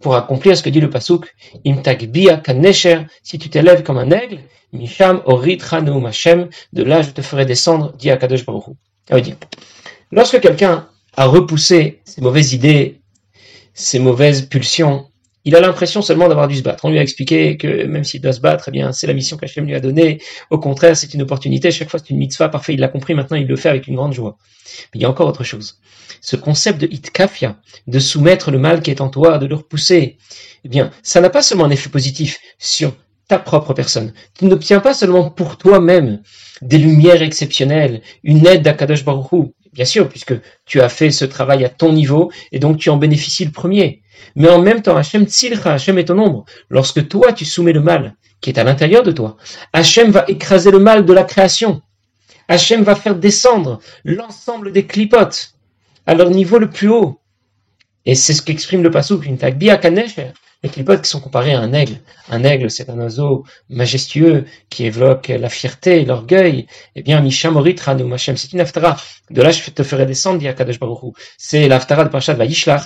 pour 0.04 0.16
accomplir 0.16 0.54
ce 0.54 0.62
que 0.62 0.68
dit 0.68 0.82
le 0.82 0.90
pasuk, 0.90 1.34
imtagbia 1.64 2.36
kanesher, 2.36 3.06
si 3.22 3.38
tu 3.38 3.48
t'élèves 3.48 3.82
comme 3.82 3.96
un 3.96 4.10
aigle, 4.10 4.40
misham 4.74 5.22
orit 5.24 5.58
mashem, 5.98 6.50
de 6.74 6.82
là 6.82 7.00
je 7.00 7.08
te 7.08 7.22
ferai 7.22 7.46
descendre, 7.46 7.94
dit 7.96 8.10
Akadosh 8.10 8.44
Baruch 8.44 8.64
Ça 9.08 9.16
veut 9.16 9.22
lorsque 10.12 10.40
quelqu'un 10.40 10.86
a 11.16 11.24
repoussé 11.24 12.02
ses 12.04 12.20
mauvaises 12.20 12.52
idées, 12.52 13.00
ses 13.72 13.98
mauvaises 13.98 14.42
pulsions, 14.42 15.06
il 15.44 15.54
a 15.56 15.60
l'impression 15.60 16.02
seulement 16.02 16.28
d'avoir 16.28 16.48
dû 16.48 16.56
se 16.56 16.62
battre. 16.62 16.84
On 16.84 16.90
lui 16.90 16.98
a 16.98 17.02
expliqué 17.02 17.56
que 17.56 17.84
même 17.84 18.04
s'il 18.04 18.20
doit 18.20 18.32
se 18.32 18.40
battre, 18.40 18.68
eh 18.68 18.70
bien, 18.70 18.92
c'est 18.92 19.06
la 19.06 19.12
mission 19.12 19.36
qu'Hachem 19.36 19.66
lui 19.66 19.74
a 19.74 19.80
donnée. 19.80 20.20
Au 20.50 20.58
contraire, 20.58 20.96
c'est 20.96 21.12
une 21.12 21.22
opportunité. 21.22 21.70
Chaque 21.70 21.90
fois, 21.90 22.00
c'est 22.00 22.10
une 22.10 22.18
mitzvah. 22.18 22.48
Parfait, 22.48 22.74
il 22.74 22.80
l'a 22.80 22.88
compris. 22.88 23.14
Maintenant, 23.14 23.36
il 23.36 23.46
le 23.46 23.56
fait 23.56 23.68
avec 23.68 23.86
une 23.86 23.96
grande 23.96 24.14
joie. 24.14 24.38
Mais 24.92 25.00
il 25.00 25.02
y 25.02 25.04
a 25.04 25.10
encore 25.10 25.28
autre 25.28 25.44
chose. 25.44 25.80
Ce 26.20 26.36
concept 26.36 26.80
de 26.80 26.86
itkafia, 26.86 27.58
de 27.86 27.98
soumettre 27.98 28.50
le 28.50 28.58
mal 28.58 28.80
qui 28.80 28.90
est 28.90 29.02
en 29.02 29.10
toi, 29.10 29.38
de 29.38 29.46
le 29.46 29.56
repousser, 29.56 30.16
eh 30.64 30.68
bien, 30.68 30.90
ça 31.02 31.20
n'a 31.20 31.28
pas 31.28 31.42
seulement 31.42 31.64
un 31.64 31.70
effet 31.70 31.90
positif 31.90 32.38
sur 32.58 32.96
ta 33.28 33.38
propre 33.38 33.74
personne. 33.74 34.14
Tu 34.38 34.46
n'obtiens 34.46 34.80
pas 34.80 34.94
seulement 34.94 35.30
pour 35.30 35.58
toi-même 35.58 36.22
des 36.62 36.78
lumières 36.78 37.22
exceptionnelles, 37.22 38.00
une 38.22 38.46
aide 38.46 38.62
d'Akadosh 38.62 39.04
Baruch 39.04 39.52
bien 39.74 39.84
sûr, 39.84 40.08
puisque 40.08 40.34
tu 40.64 40.80
as 40.80 40.88
fait 40.88 41.10
ce 41.10 41.24
travail 41.24 41.64
à 41.64 41.68
ton 41.68 41.92
niveau, 41.92 42.30
et 42.52 42.58
donc 42.58 42.78
tu 42.78 42.88
en 42.90 42.96
bénéficies 42.96 43.44
le 43.44 43.50
premier. 43.50 44.02
Mais 44.36 44.48
en 44.48 44.60
même 44.60 44.80
temps, 44.80 44.96
Hachem 44.96 45.26
tzilcha, 45.26 45.74
Hachem 45.74 45.98
est 45.98 46.06
ton 46.06 46.18
ombre. 46.18 46.44
Lorsque 46.70 47.08
toi, 47.08 47.32
tu 47.32 47.44
soumets 47.44 47.72
le 47.72 47.80
mal, 47.80 48.14
qui 48.40 48.50
est 48.50 48.58
à 48.58 48.64
l'intérieur 48.64 49.02
de 49.02 49.12
toi, 49.12 49.36
Hachem 49.72 50.10
va 50.10 50.24
écraser 50.28 50.70
le 50.70 50.78
mal 50.78 51.04
de 51.04 51.12
la 51.12 51.24
création. 51.24 51.82
Hachem 52.48 52.82
va 52.82 52.94
faire 52.94 53.16
descendre 53.16 53.80
l'ensemble 54.04 54.72
des 54.72 54.86
clipotes 54.86 55.54
à 56.06 56.14
leur 56.14 56.30
niveau 56.30 56.58
le 56.58 56.70
plus 56.70 56.88
haut. 56.88 57.20
Et 58.06 58.14
c'est 58.14 58.34
ce 58.34 58.42
qu'exprime 58.42 58.82
le 58.82 58.90
Passouk, 58.90 59.26
une. 59.26 59.38
Les 60.64 60.70
clipotes 60.70 61.02
qui 61.02 61.10
sont 61.10 61.20
comparés 61.20 61.52
à 61.52 61.60
un 61.60 61.74
aigle. 61.74 61.96
Un 62.30 62.42
aigle, 62.42 62.70
c'est 62.70 62.88
un 62.88 62.98
oiseau 62.98 63.44
majestueux 63.68 64.46
qui 64.70 64.86
évoque 64.86 65.28
la 65.28 65.50
fierté, 65.50 66.06
l'orgueil. 66.06 66.66
Eh 66.96 67.02
bien, 67.02 67.20
Mishamorit 67.20 67.76
Ranu 67.84 68.04
Machem, 68.04 68.38
c'est 68.38 68.50
une 68.54 68.60
aftara. 68.60 68.96
De 69.30 69.42
là, 69.42 69.50
je 69.50 69.70
te 69.70 69.82
ferai 69.82 70.06
descendre, 70.06 70.38
dit 70.38 70.48
Akadosh 70.48 70.80
Baruch 70.80 71.14
C'est 71.36 71.68
l'aftara 71.68 72.04
de 72.04 72.08
Parashat 72.08 72.32
Vayishlach. 72.32 72.84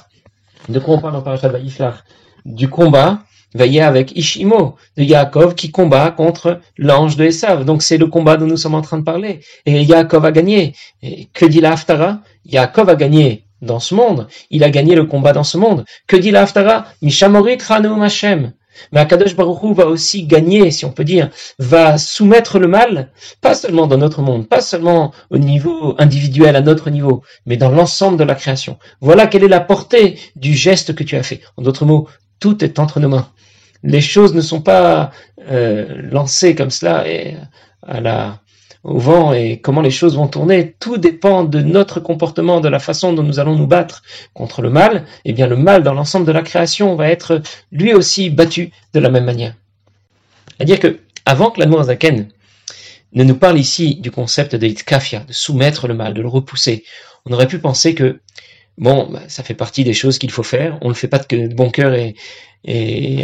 De 0.69 0.81
quoi 0.81 0.97
on 0.97 0.99
parle 0.99 1.13
dans 1.13 1.23
Parashat 1.23 1.51
Vayishlach? 1.51 2.03
Du 2.45 2.69
combat 2.69 3.21
Veillez 3.55 3.83
avec 3.83 4.15
Ishimo 4.15 4.77
de 4.97 5.05
Yaakov 5.05 5.55
qui 5.55 5.71
combat 5.71 6.11
contre 6.11 6.61
l'ange 6.77 7.17
de 7.17 7.27
Esav. 7.27 7.65
Donc 7.65 7.83
c'est 7.85 7.97
le 7.97 8.09
combat 8.09 8.37
dont 8.37 8.47
nous 8.47 8.57
sommes 8.57 8.75
en 8.75 8.83
train 8.83 8.99
de 8.99 9.05
parler. 9.05 9.41
Et 9.67 9.85
Yaakov 9.85 10.25
a 10.25 10.33
gagné. 10.33 10.75
Et 11.03 11.27
que 11.33 11.47
dit 11.47 11.61
la 11.61 11.77
Yaakov 12.45 12.89
a 12.91 12.97
gagné 12.97 13.48
dans 13.63 13.81
ce 13.81 13.95
monde. 13.95 14.29
Il 14.51 14.65
a 14.65 14.71
gagné 14.71 14.95
le 14.95 15.05
combat 15.05 15.33
dans 15.33 15.45
ce 15.45 15.59
monde. 15.59 15.85
Que 16.07 16.17
dit 16.17 16.31
la 16.31 16.43
Haftara? 16.43 16.87
Mishamorit 17.03 17.59
Hashem. 17.69 18.53
Mais 18.93 19.01
Akadosh 19.01 19.35
Baruch 19.35 19.75
va 19.75 19.87
aussi 19.87 20.25
gagner, 20.25 20.71
si 20.71 20.85
on 20.85 20.93
peut 20.93 21.05
dire, 21.05 21.31
va 21.59 21.99
soumettre 21.99 22.59
le 22.59 22.69
mal, 22.69 23.11
pas 23.41 23.55
seulement 23.55 23.87
dans 23.87 23.99
notre 23.99 24.23
monde, 24.23 24.49
pas 24.49 24.61
seulement 24.61 25.13
au 25.31 25.39
niveau 25.39 25.95
individuel, 25.99 26.57
à 26.57 26.61
notre 26.61 26.91
niveau, 26.91 27.23
mais 27.47 27.57
dans 27.57 27.71
l'ensemble 27.71 28.19
de 28.19 28.25
la 28.25 28.35
création. 28.35 28.79
Voilà 29.01 29.27
quelle 29.27 29.45
est 29.45 29.49
la 29.49 29.61
portée 29.61 30.19
du 30.37 30.55
geste 30.55 30.95
que 30.95 31.05
tu 31.05 31.17
as 31.17 31.23
fait. 31.23 31.41
En 31.57 31.63
d'autres 31.63 31.85
mots, 31.85 32.09
tout 32.41 32.65
est 32.65 32.79
entre 32.79 33.01
nos 33.01 33.09
mains. 33.09 33.29
Les 33.83 34.01
choses 34.01 34.35
ne 34.35 34.41
sont 34.41 34.61
pas 34.61 35.13
euh, 35.51 35.87
lancées 36.11 36.55
comme 36.55 36.71
cela 36.71 37.09
et 37.09 37.37
à 37.87 38.01
la 38.01 38.41
au 38.85 38.99
vent 38.99 39.33
et 39.33 39.61
comment 39.61 39.81
les 39.81 39.91
choses 39.91 40.17
vont 40.17 40.29
tourner, 40.29 40.75
tout 40.79 40.99
dépend 40.99 41.45
de 41.45 41.61
notre 41.61 42.01
comportement, 42.01 42.61
de 42.61 42.69
la 42.69 42.79
façon 42.79 43.13
dont 43.13 43.23
nous 43.23 43.41
allons 43.41 43.57
nous 43.57 43.67
battre 43.67 44.03
contre 44.35 44.63
le 44.63 44.71
mal. 44.71 45.05
Eh 45.25 45.33
bien, 45.33 45.47
le 45.47 45.57
mal 45.57 45.83
dans 45.83 45.95
l'ensemble 45.95 46.27
de 46.27 46.33
la 46.33 46.43
création 46.43 46.95
va 46.95 47.09
être 47.09 47.43
lui 47.73 47.93
aussi 47.93 48.31
battu 48.31 48.71
de 48.95 49.01
la 49.01 49.11
même 49.11 49.25
manière. 49.25 49.55
C'est-à-dire 50.57 50.81
que, 50.81 51.01
avant 51.25 51.51
que 51.51 51.61
l'Admour 51.61 51.85
Zaken 51.85 52.29
ne 53.13 53.25
nous 53.25 53.37
parle 53.37 53.59
ici 53.59 53.97
du 53.97 54.11
concept 54.11 54.55
de 54.55 54.67
itkafia, 54.67 55.21
de 55.21 55.33
soumettre 55.33 55.89
le 55.89 55.95
mal, 55.95 56.15
de 56.15 56.23
le 56.23 56.29
repousser, 56.29 56.85
on 57.27 57.33
aurait 57.33 57.47
pu 57.47 57.59
penser 57.59 57.95
que 57.95 58.21
Bon, 58.79 59.09
bah, 59.11 59.23
ça 59.27 59.43
fait 59.43 59.55
partie 59.55 59.83
des 59.83 59.93
choses 59.93 60.19
qu'il 60.19 60.31
faut 60.31 60.45
faire. 60.45 60.79
On 60.83 60.87
ne 60.87 60.91
le 60.91 60.95
fait 60.95 61.09
pas 61.09 61.19
de 61.19 61.55
bon 61.55 61.69
cœur 61.71 61.95
et, 61.95 62.15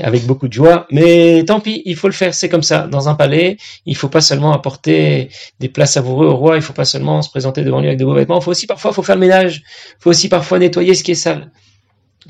avec 0.03 0.25
beaucoup 0.27 0.49
de 0.49 0.53
joie, 0.53 0.87
mais 0.91 1.45
tant 1.45 1.61
pis, 1.61 1.83
il 1.85 1.97
faut 1.97 2.09
le 2.09 2.13
faire. 2.13 2.35
C'est 2.35 2.49
comme 2.49 2.63
ça. 2.63 2.87
Dans 2.87 3.09
un 3.09 3.15
palais, 3.15 3.57
il 3.87 3.97
faut 3.97 4.09
pas 4.09 4.21
seulement 4.21 4.53
apporter 4.53 5.29
des 5.61 5.69
plats 5.69 5.87
savoureux 5.87 6.27
au 6.27 6.37
roi. 6.37 6.57
Il 6.57 6.63
faut 6.63 6.73
pas 6.73 6.85
seulement 6.85 7.23
se 7.23 7.31
présenter 7.31 7.63
devant 7.63 7.81
lui 7.81 7.89
avec 7.89 7.99
de 7.99 8.05
beaux 8.05 8.15
vêtements. 8.15 8.41
Il 8.41 8.45
faut 8.45 8.51
aussi 8.51 8.67
parfois, 8.67 8.93
faire 8.93 9.15
le 9.15 9.21
ménage. 9.21 9.63
Il 9.99 10.03
faut 10.03 10.11
aussi 10.11 10.29
parfois 10.29 10.59
nettoyer 10.59 10.95
ce 10.95 11.05
qui 11.05 11.13
est 11.13 11.17
sale. 11.17 11.53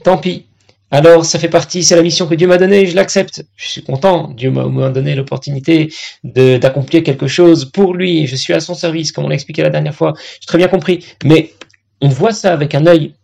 Tant 0.02 0.18
pis. 0.18 0.46
Alors, 0.90 1.24
ça 1.24 1.38
fait 1.38 1.48
partie, 1.48 1.82
c'est 1.82 1.96
la 1.96 2.02
mission 2.02 2.26
que 2.26 2.34
Dieu 2.34 2.46
m'a 2.46 2.58
donnée, 2.58 2.86
je 2.86 2.94
l'accepte. 2.94 3.44
Je 3.56 3.68
suis 3.68 3.82
content. 3.82 4.28
Dieu 4.28 4.50
m'a 4.50 4.90
donné 4.90 5.14
l'opportunité 5.14 5.92
d'accomplir 6.22 7.02
quelque 7.02 7.26
chose 7.26 7.64
pour 7.64 7.94
lui. 7.94 8.26
Je 8.26 8.36
suis 8.36 8.52
à 8.52 8.60
son 8.60 8.74
service, 8.74 9.12
comme 9.12 9.24
on 9.24 9.28
l'a 9.28 9.34
expliqué 9.34 9.62
la 9.62 9.70
dernière 9.70 9.94
fois. 9.94 10.14
J'ai 10.40 10.46
très 10.46 10.58
bien 10.58 10.68
compris. 10.68 11.04
Mais 11.24 11.52
on 12.00 12.08
voit 12.08 12.32
ça 12.32 12.52
avec 12.52 12.74
un 12.74 12.86
œil 12.86 13.14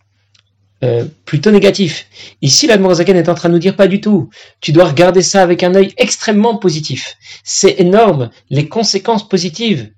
euh, 0.82 1.04
plutôt 1.26 1.50
négatif. 1.50 2.06
Ici, 2.40 2.66
l'Admorazaken 2.66 3.16
est 3.16 3.28
en 3.28 3.34
train 3.34 3.50
de 3.50 3.54
nous 3.54 3.60
dire 3.60 3.76
pas 3.76 3.86
du 3.86 4.00
tout. 4.00 4.30
Tu 4.60 4.72
dois 4.72 4.86
regarder 4.86 5.20
ça 5.20 5.42
avec 5.42 5.62
un 5.62 5.74
œil 5.74 5.92
extrêmement 5.98 6.56
positif. 6.56 7.16
C'est 7.44 7.80
énorme 7.80 8.30
les 8.48 8.68
conséquences 8.68 9.28
positives 9.28 9.92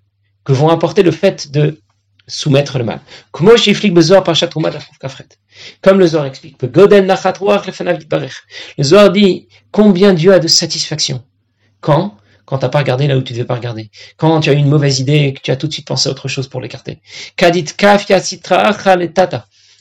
que 0.45 0.53
vont 0.53 0.71
apporter 0.71 1.05
le 1.05 1.13
fait 1.13 1.53
de 1.53 1.81
soumettre 2.27 2.79
le 2.79 2.85
mal. 2.85 3.01
Comme 5.83 6.01
le 6.01 6.07
Zohar 6.07 6.27
explique, 6.27 6.57
le 6.61 8.83
Zohar 8.83 9.13
dit 9.13 9.49
combien 9.71 10.15
Dieu 10.15 10.33
a 10.33 10.41
de 10.41 10.49
satisfaction. 10.49 11.23
Quand? 11.81 12.17
Quand 12.53 12.59
t'as 12.59 12.69
pas 12.69 12.81
regardé 12.81 13.07
là 13.07 13.17
où 13.17 13.23
tu 13.23 13.33
devais 13.33 13.47
pas 13.47 13.55
regarder. 13.55 13.91
Quand 14.19 14.39
tu 14.41 14.51
as 14.51 14.53
eu 14.53 14.57
une 14.57 14.69
mauvaise 14.69 15.01
idée 15.01 15.33
que 15.33 15.41
tu 15.41 15.51
as 15.51 15.57
tout 15.57 15.69
de 15.69 15.73
suite 15.73 15.87
pensé 15.87 16.11
à 16.11 16.13
autre 16.13 16.29
chose 16.29 16.49
pour 16.49 16.61
l'écarter. 16.61 16.99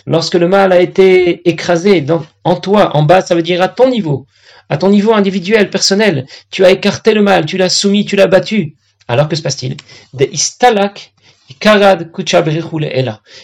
Lorsque 0.05 0.35
le 0.35 0.47
mal 0.47 0.71
a 0.71 0.79
été 0.79 1.49
écrasé 1.49 2.05
en 2.45 2.55
toi, 2.55 2.95
en 2.95 3.03
bas, 3.03 3.19
ça 3.19 3.35
veut 3.35 3.41
dire 3.41 3.61
à 3.61 3.67
ton 3.67 3.89
niveau, 3.89 4.25
à 4.69 4.77
ton 4.77 4.87
niveau 4.87 5.13
individuel, 5.13 5.69
personnel, 5.69 6.25
tu 6.49 6.63
as 6.63 6.71
écarté 6.71 7.13
le 7.13 7.21
mal, 7.21 7.45
tu 7.45 7.57
l'as 7.57 7.67
soumis, 7.67 8.05
tu 8.05 8.15
l'as 8.15 8.27
battu. 8.27 8.77
Alors 9.09 9.27
que 9.27 9.35
se 9.35 9.41
passe-t-il? 9.41 9.75
De 10.13 10.29
istalak, 10.31 11.11
karad 11.59 12.09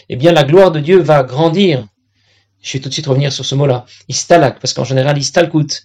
Eh 0.08 0.16
bien, 0.16 0.32
la 0.32 0.44
gloire 0.44 0.70
de 0.70 0.80
Dieu 0.80 1.00
va 1.00 1.22
grandir. 1.22 1.86
Je 2.62 2.72
vais 2.72 2.78
tout 2.80 2.88
de 2.88 2.94
suite 2.94 3.06
revenir 3.06 3.30
sur 3.30 3.44
ce 3.44 3.54
mot-là, 3.54 3.84
istalak, 4.08 4.58
parce 4.58 4.72
qu'en 4.72 4.84
général, 4.84 5.18
istalkut, 5.18 5.84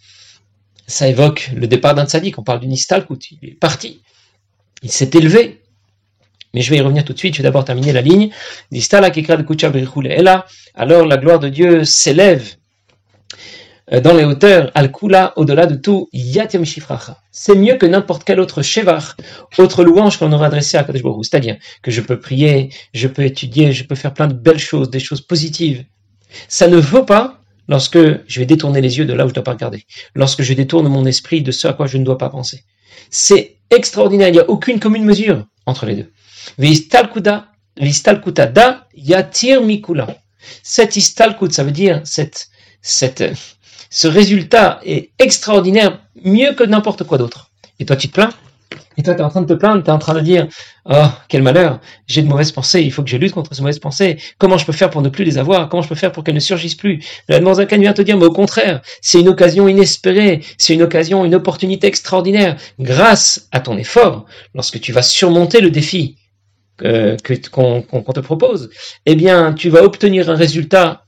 ça 0.87 1.07
évoque 1.07 1.51
le 1.55 1.67
départ 1.67 1.95
d'un 1.95 2.05
tzaddik, 2.05 2.37
on 2.39 2.43
parle 2.43 2.59
d'une 2.59 2.71
istalkut, 2.71 3.19
il 3.31 3.49
est 3.49 3.59
parti, 3.59 4.01
il 4.81 4.91
s'est 4.91 5.11
élevé. 5.13 5.59
Mais 6.53 6.61
je 6.61 6.69
vais 6.69 6.77
y 6.77 6.81
revenir 6.81 7.03
tout 7.03 7.13
de 7.13 7.17
suite, 7.17 7.33
je 7.33 7.39
vais 7.39 7.43
d'abord 7.43 7.65
terminer 7.65 7.93
la 7.93 8.01
ligne. 8.01 8.29
Alors 10.75 11.05
la 11.05 11.17
gloire 11.17 11.39
de 11.39 11.49
Dieu 11.49 11.83
s'élève 11.83 12.55
euh, 13.91 13.99
dans 13.99 14.13
les 14.13 14.23
hauteurs, 14.23 14.71
al-kula, 14.75 15.33
au-delà 15.35 15.65
de 15.65 15.75
tout, 15.75 16.09
yatim 16.13 16.63
shifracha. 16.63 17.17
C'est 17.31 17.55
mieux 17.55 17.75
que 17.75 17.85
n'importe 17.85 18.23
quel 18.23 18.39
autre 18.39 18.61
shevar, 18.61 19.17
autre 19.57 19.83
louange 19.83 20.17
qu'on 20.17 20.31
aura 20.31 20.45
adressé 20.45 20.77
à 20.77 20.83
Kadosh 20.83 21.01
C'est-à-dire 21.23 21.57
que 21.81 21.91
je 21.91 22.01
peux 22.01 22.19
prier, 22.19 22.69
je 22.93 23.07
peux 23.07 23.23
étudier, 23.23 23.73
je 23.73 23.83
peux 23.83 23.95
faire 23.95 24.13
plein 24.13 24.27
de 24.27 24.33
belles 24.33 24.59
choses, 24.59 24.89
des 24.89 24.99
choses 24.99 25.21
positives. 25.21 25.83
Ça 26.47 26.67
ne 26.67 26.77
vaut 26.77 27.03
pas 27.03 27.42
lorsque 27.67 27.97
je 27.97 28.39
vais 28.39 28.45
détourner 28.45 28.81
les 28.81 28.97
yeux 28.97 29.05
de 29.05 29.13
là 29.13 29.25
où 29.25 29.27
je 29.27 29.31
ne 29.31 29.35
dois 29.35 29.43
pas 29.43 29.53
regarder, 29.53 29.85
lorsque 30.15 30.41
je 30.41 30.53
détourne 30.53 30.87
mon 30.87 31.05
esprit 31.05 31.41
de 31.41 31.51
ce 31.51 31.67
à 31.67 31.73
quoi 31.73 31.87
je 31.87 31.97
ne 31.97 32.03
dois 32.03 32.17
pas 32.17 32.29
penser. 32.29 32.63
C'est 33.09 33.57
extraordinaire, 33.69 34.29
il 34.29 34.33
n'y 34.33 34.39
a 34.39 34.49
aucune 34.49 34.79
commune 34.79 35.05
mesure 35.05 35.45
entre 35.65 35.85
les 35.85 35.95
deux. 35.95 36.11
Da 37.77 38.87
yatir 38.93 39.61
mikula. 39.61 40.07
Cet 40.61 40.95
istalkut, 40.97 41.51
ça 41.51 41.63
veut 41.63 41.71
dire 41.71 42.01
cette, 42.03 42.49
cette, 42.81 43.23
ce 43.89 44.07
résultat 44.07 44.81
est 44.83 45.11
extraordinaire, 45.19 46.01
mieux 46.23 46.53
que 46.53 46.63
n'importe 46.63 47.03
quoi 47.03 47.17
d'autre. 47.17 47.51
Et 47.79 47.85
toi, 47.85 47.95
tu 47.95 48.09
te 48.09 48.13
plains? 48.13 48.33
Et 48.97 49.03
toi, 49.03 49.13
tu 49.15 49.21
es 49.21 49.23
en 49.23 49.29
train 49.29 49.41
de 49.41 49.47
te 49.47 49.53
plaindre, 49.53 49.83
tu 49.83 49.89
es 49.89 49.93
en 49.93 49.99
train 49.99 50.13
de 50.13 50.19
dire 50.19 50.47
Oh, 50.89 51.07
quel 51.29 51.41
malheur, 51.41 51.79
j'ai 52.07 52.21
de 52.21 52.27
mauvaises 52.27 52.51
pensées, 52.51 52.81
il 52.81 52.91
faut 52.91 53.03
que 53.03 53.09
je 53.09 53.17
lutte 53.17 53.33
contre 53.33 53.55
ces 53.55 53.61
mauvaises 53.61 53.79
pensées. 53.79 54.17
Comment 54.37 54.57
je 54.57 54.65
peux 54.65 54.73
faire 54.73 54.89
pour 54.89 55.01
ne 55.01 55.09
plus 55.09 55.23
les 55.23 55.37
avoir? 55.37 55.69
Comment 55.69 55.81
je 55.81 55.87
peux 55.87 55.95
faire 55.95 56.11
pour 56.11 56.23
qu'elles 56.23 56.35
ne 56.35 56.39
surgissent 56.39 56.75
plus 56.75 57.03
La 57.29 57.41
Zakan 57.53 57.79
vient 57.79 57.93
te 57.93 58.01
dire 58.01 58.17
Mais 58.17 58.25
au 58.25 58.33
contraire, 58.33 58.81
c'est 59.01 59.19
une 59.19 59.29
occasion 59.29 59.67
inespérée, 59.67 60.41
c'est 60.57 60.73
une 60.73 60.81
occasion, 60.81 61.23
une 61.25 61.35
opportunité 61.35 61.87
extraordinaire. 61.87 62.57
Grâce 62.79 63.47
à 63.51 63.59
ton 63.59 63.77
effort, 63.77 64.25
lorsque 64.53 64.79
tu 64.79 64.91
vas 64.91 65.01
surmonter 65.01 65.61
le 65.61 65.71
défi 65.71 66.17
euh, 66.81 67.15
qu'on 67.51 67.81
te 67.81 68.19
propose, 68.19 68.69
eh 69.05 69.15
bien, 69.15 69.53
tu 69.53 69.69
vas 69.69 69.83
obtenir 69.83 70.29
un 70.29 70.35
résultat 70.35 71.02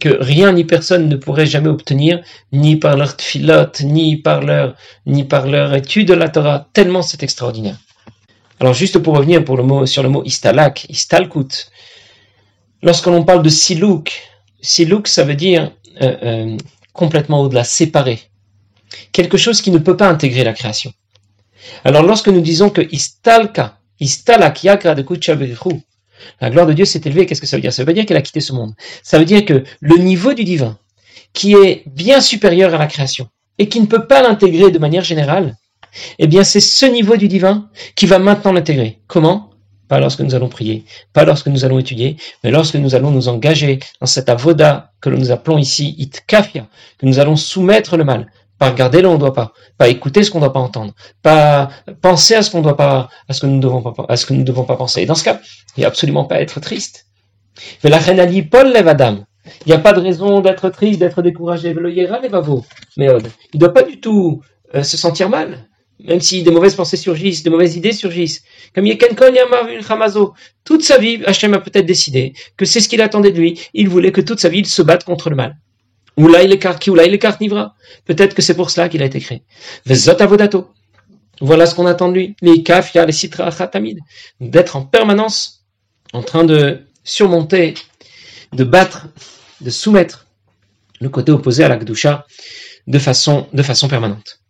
que 0.00 0.08
rien 0.20 0.52
ni 0.52 0.64
personne 0.64 1.08
ne 1.08 1.16
pourrait 1.16 1.46
jamais 1.46 1.68
obtenir, 1.68 2.22
ni 2.52 2.76
par 2.76 2.96
leur 2.96 3.16
tfilot, 3.16 3.70
ni 3.82 4.16
par 4.16 4.42
leur, 4.42 4.74
ni 5.06 5.24
par 5.24 5.46
leur 5.46 5.74
étude 5.74 6.08
de 6.08 6.14
la 6.14 6.28
Torah, 6.28 6.68
tellement 6.72 7.02
c'est 7.02 7.22
extraordinaire. 7.22 7.78
Alors 8.58 8.74
juste 8.74 8.98
pour 8.98 9.16
revenir 9.16 9.44
pour 9.44 9.56
le 9.56 9.62
mot, 9.62 9.86
sur 9.86 10.02
le 10.02 10.08
mot 10.08 10.24
istalak, 10.24 10.86
istalkut, 10.88 11.70
lorsque 12.82 13.06
l'on 13.06 13.24
parle 13.24 13.42
de 13.42 13.48
silouk, 13.48 14.22
silouk 14.60 15.06
ça 15.06 15.24
veut 15.24 15.34
dire 15.34 15.72
euh, 16.02 16.16
euh, 16.22 16.56
complètement 16.92 17.42
au-delà, 17.42 17.62
séparé, 17.62 18.20
quelque 19.12 19.36
chose 19.36 19.60
qui 19.60 19.70
ne 19.70 19.78
peut 19.78 19.96
pas 19.96 20.08
intégrer 20.08 20.42
la 20.42 20.52
création. 20.52 20.92
Alors 21.84 22.02
lorsque 22.02 22.28
nous 22.28 22.40
disons 22.40 22.70
que 22.70 22.82
istalka, 22.90 23.78
istalak 24.00 24.64
yakra 24.64 24.94
de 24.94 25.04
la 26.40 26.50
gloire 26.50 26.66
de 26.66 26.72
Dieu 26.72 26.84
s'est 26.84 27.00
élevée, 27.04 27.26
qu'est-ce 27.26 27.40
que 27.40 27.46
ça 27.46 27.56
veut 27.56 27.62
dire? 27.62 27.72
Ça 27.72 27.84
veut 27.84 27.92
dire 27.92 28.06
qu'elle 28.06 28.16
a 28.16 28.22
quitté 28.22 28.40
ce 28.40 28.52
monde. 28.52 28.74
Ça 29.02 29.18
veut 29.18 29.24
dire 29.24 29.44
que 29.44 29.64
le 29.80 29.96
niveau 29.98 30.32
du 30.32 30.44
divin, 30.44 30.78
qui 31.32 31.54
est 31.54 31.82
bien 31.86 32.20
supérieur 32.20 32.74
à 32.74 32.78
la 32.78 32.86
création, 32.86 33.28
et 33.58 33.68
qui 33.68 33.80
ne 33.80 33.86
peut 33.86 34.06
pas 34.06 34.22
l'intégrer 34.22 34.70
de 34.70 34.78
manière 34.78 35.04
générale, 35.04 35.56
eh 36.18 36.26
bien 36.26 36.44
c'est 36.44 36.60
ce 36.60 36.86
niveau 36.86 37.16
du 37.16 37.28
divin 37.28 37.70
qui 37.94 38.06
va 38.06 38.18
maintenant 38.18 38.52
l'intégrer. 38.52 39.00
Comment? 39.06 39.50
Pas 39.88 40.00
lorsque 40.00 40.20
nous 40.20 40.34
allons 40.34 40.48
prier, 40.48 40.84
pas 41.12 41.24
lorsque 41.24 41.46
nous 41.46 41.64
allons 41.64 41.78
étudier, 41.78 42.16
mais 42.42 42.50
lorsque 42.50 42.74
nous 42.74 42.94
allons 42.96 43.12
nous 43.12 43.28
engager 43.28 43.78
dans 44.00 44.06
cette 44.06 44.28
avoda 44.28 44.92
que 45.00 45.10
nous 45.10 45.30
appelons 45.30 45.58
ici 45.58 45.94
itkafia, 45.98 46.66
que 46.98 47.06
nous 47.06 47.20
allons 47.20 47.36
soumettre 47.36 47.96
le 47.96 48.04
mal, 48.04 48.26
pas 48.58 48.70
regarder 48.70 49.02
là 49.02 49.10
on 49.10 49.14
ne 49.14 49.18
doit 49.18 49.34
pas, 49.34 49.52
pas 49.78 49.88
écouter 49.88 50.22
ce 50.22 50.30
qu'on 50.30 50.38
ne 50.38 50.44
doit 50.44 50.52
pas 50.52 50.60
entendre, 50.60 50.94
pas 51.22 51.70
penser 52.00 52.34
à 52.34 52.42
ce 52.42 52.50
qu'on 52.50 52.62
doit 52.62 52.76
pas, 52.76 53.08
à 53.28 53.32
ce 53.32 53.40
que 53.40 53.46
nous 53.46 53.56
ne 53.56 53.60
devons 53.60 53.82
pas, 53.82 54.06
à 54.08 54.16
ce 54.16 54.26
que 54.26 54.34
nous 54.34 54.44
devons 54.44 54.64
pas 54.64 54.76
penser. 54.76 55.06
Dans 55.06 55.14
ce 55.14 55.24
cas, 55.24 55.40
il 55.76 55.80
n'y 55.80 55.84
a 55.84 55.88
absolument 55.88 56.24
pas 56.24 56.36
à 56.36 56.40
être 56.40 56.60
triste. 56.60 57.06
Mais 57.82 57.90
la 57.90 57.98
reine 57.98 58.20
Ali 58.20 58.42
Paul 58.42 58.72
lève 58.72 58.88
Adam. 58.88 59.24
Il 59.64 59.68
n'y 59.68 59.74
a 59.74 59.78
pas 59.78 59.92
de 59.92 60.00
raison 60.00 60.40
d'être 60.40 60.68
triste, 60.70 60.98
d'être 61.00 61.22
découragé. 61.22 61.74
Mais 61.74 61.90
il 61.90 63.06
ne 63.54 63.58
doit 63.58 63.72
pas 63.72 63.82
du 63.82 64.00
tout 64.00 64.42
euh, 64.74 64.82
se 64.82 64.96
sentir 64.96 65.28
mal. 65.28 65.68
Même 66.04 66.20
si 66.20 66.42
des 66.42 66.50
mauvaises 66.50 66.74
pensées 66.74 66.96
surgissent, 66.96 67.42
des 67.42 67.50
mauvaises 67.50 67.76
idées 67.76 67.92
surgissent. 67.92 68.42
Comme 68.74 68.86
Hamazo. 69.88 70.34
Toute 70.64 70.82
sa 70.82 70.98
vie, 70.98 71.22
Hachem 71.24 71.54
a 71.54 71.60
peut-être 71.60 71.86
décidé 71.86 72.34
que 72.56 72.64
c'est 72.64 72.80
ce 72.80 72.88
qu'il 72.88 73.00
attendait 73.00 73.32
de 73.32 73.38
lui. 73.38 73.60
Il 73.72 73.88
voulait 73.88 74.12
que 74.12 74.20
toute 74.20 74.40
sa 74.40 74.48
vie, 74.48 74.58
il 74.58 74.66
se 74.66 74.82
batte 74.82 75.04
contre 75.04 75.30
le 75.30 75.36
mal. 75.36 75.56
Peut-être 76.16 76.68
que 78.34 78.42
c'est 78.42 78.54
pour 78.54 78.70
cela 78.70 78.88
qu'il 78.88 79.02
a 79.02 79.06
été 79.06 79.20
créé. 79.20 79.42
Voilà 81.40 81.66
ce 81.66 81.74
qu'on 81.74 81.86
attend 81.86 82.08
de 82.08 82.14
lui. 82.14 82.36
Les 82.40 82.62
kafia, 82.62 83.04
les 83.04 83.12
sitra 83.12 83.50
khatamid. 83.50 83.98
D'être 84.40 84.76
en 84.76 84.82
permanence 84.82 85.66
en 86.14 86.22
train 86.22 86.44
de 86.44 86.80
surmonter, 87.04 87.74
de 88.52 88.64
battre, 88.64 89.08
de 89.60 89.70
soumettre 89.70 90.26
le 91.00 91.10
côté 91.10 91.32
opposé 91.32 91.64
à 91.64 91.68
la 91.68 91.76
Gdusha 91.76 92.26
de 92.86 92.98
façon, 92.98 93.46
de 93.52 93.62
façon 93.62 93.88
permanente. 93.88 94.40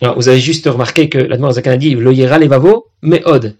Alors, 0.00 0.16
vous 0.16 0.28
avez 0.28 0.40
juste 0.40 0.66
remarqué 0.66 1.08
que 1.08 1.18
la 1.18 1.52
Zakan 1.52 1.72
a 1.72 1.76
dit 1.76 1.94
Vloyera 1.94 2.38
levavo, 2.38 2.86
mais 3.02 3.22
od. 3.24 3.56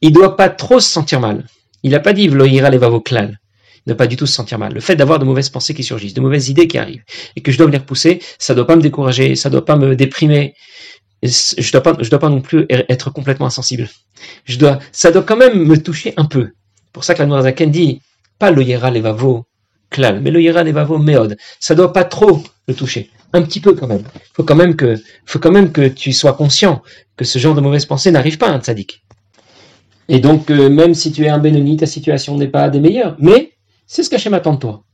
Il 0.00 0.12
doit 0.12 0.36
pas 0.36 0.48
trop 0.48 0.80
se 0.80 0.90
sentir 0.90 1.20
mal. 1.20 1.46
Il 1.82 1.90
n'a 1.90 2.00
pas 2.00 2.12
dit 2.12 2.28
Vloyera 2.28 2.70
levavo 2.70 3.00
klal 3.00 3.41
ne 3.86 3.94
pas 3.94 4.06
du 4.06 4.16
tout 4.16 4.26
se 4.26 4.34
sentir 4.34 4.58
mal. 4.58 4.72
Le 4.72 4.80
fait 4.80 4.96
d'avoir 4.96 5.18
de 5.18 5.24
mauvaises 5.24 5.50
pensées 5.50 5.74
qui 5.74 5.82
surgissent, 5.82 6.14
de 6.14 6.20
mauvaises 6.20 6.48
idées 6.48 6.68
qui 6.68 6.78
arrivent, 6.78 7.02
et 7.36 7.40
que 7.40 7.52
je 7.52 7.58
dois 7.58 7.68
les 7.70 7.78
repousser, 7.78 8.20
ça 8.38 8.52
ne 8.52 8.56
doit 8.56 8.66
pas 8.66 8.76
me 8.76 8.82
décourager, 8.82 9.36
ça 9.36 9.48
ne 9.48 9.52
doit 9.52 9.64
pas 9.64 9.76
me 9.76 9.96
déprimer. 9.96 10.54
Je 11.22 11.70
dois 11.70 11.82
pas, 11.82 11.92
dois 11.92 12.18
pas 12.18 12.28
non 12.28 12.40
plus 12.40 12.66
être 12.68 13.10
complètement 13.10 13.46
insensible. 13.46 13.88
Ça 14.92 15.10
doit 15.10 15.22
quand 15.22 15.36
même 15.36 15.64
me 15.64 15.76
toucher 15.80 16.14
un 16.16 16.24
peu. 16.24 16.50
Pour 16.92 17.04
ça 17.04 17.14
que 17.14 17.22
la 17.22 17.52
dit, 17.66 18.00
pas 18.38 18.50
le 18.50 18.62
yera 18.62 18.90
levavo 18.90 19.46
klal, 19.88 20.20
mais 20.20 20.30
le 20.30 20.42
yera 20.42 20.64
levavo 20.64 20.98
meod. 20.98 21.36
Ça 21.60 21.74
doit 21.74 21.92
pas 21.92 22.04
trop 22.04 22.42
le 22.66 22.74
toucher. 22.74 23.10
Un 23.32 23.42
petit 23.42 23.60
peu 23.60 23.72
quand 23.74 23.86
même. 23.86 24.02
Faut 24.34 24.42
quand 24.42 24.56
même 24.56 24.76
que, 24.76 25.00
faut 25.24 25.38
quand 25.38 25.52
même 25.52 25.72
que 25.72 25.88
tu 25.88 26.12
sois 26.12 26.34
conscient 26.34 26.82
que 27.16 27.24
ce 27.24 27.38
genre 27.38 27.54
de 27.54 27.60
mauvaises 27.60 27.86
pensées 27.86 28.10
n'arrive 28.10 28.36
pas 28.36 28.48
à 28.48 28.52
un 28.52 28.60
tzaddik. 28.60 29.02
Et 30.08 30.18
donc, 30.18 30.50
euh, 30.50 30.68
même 30.68 30.94
si 30.94 31.12
tu 31.12 31.24
es 31.24 31.28
un 31.28 31.38
Benoni, 31.38 31.76
ta 31.76 31.86
situation 31.86 32.36
n'est 32.36 32.48
pas 32.48 32.68
des 32.68 32.80
meilleures. 32.80 33.16
Mais 33.18 33.52
c'est 33.92 34.02
ce 34.02 34.08
qu'Hachem 34.08 34.32
attend 34.32 34.54
de 34.54 34.58
toi. 34.58 34.84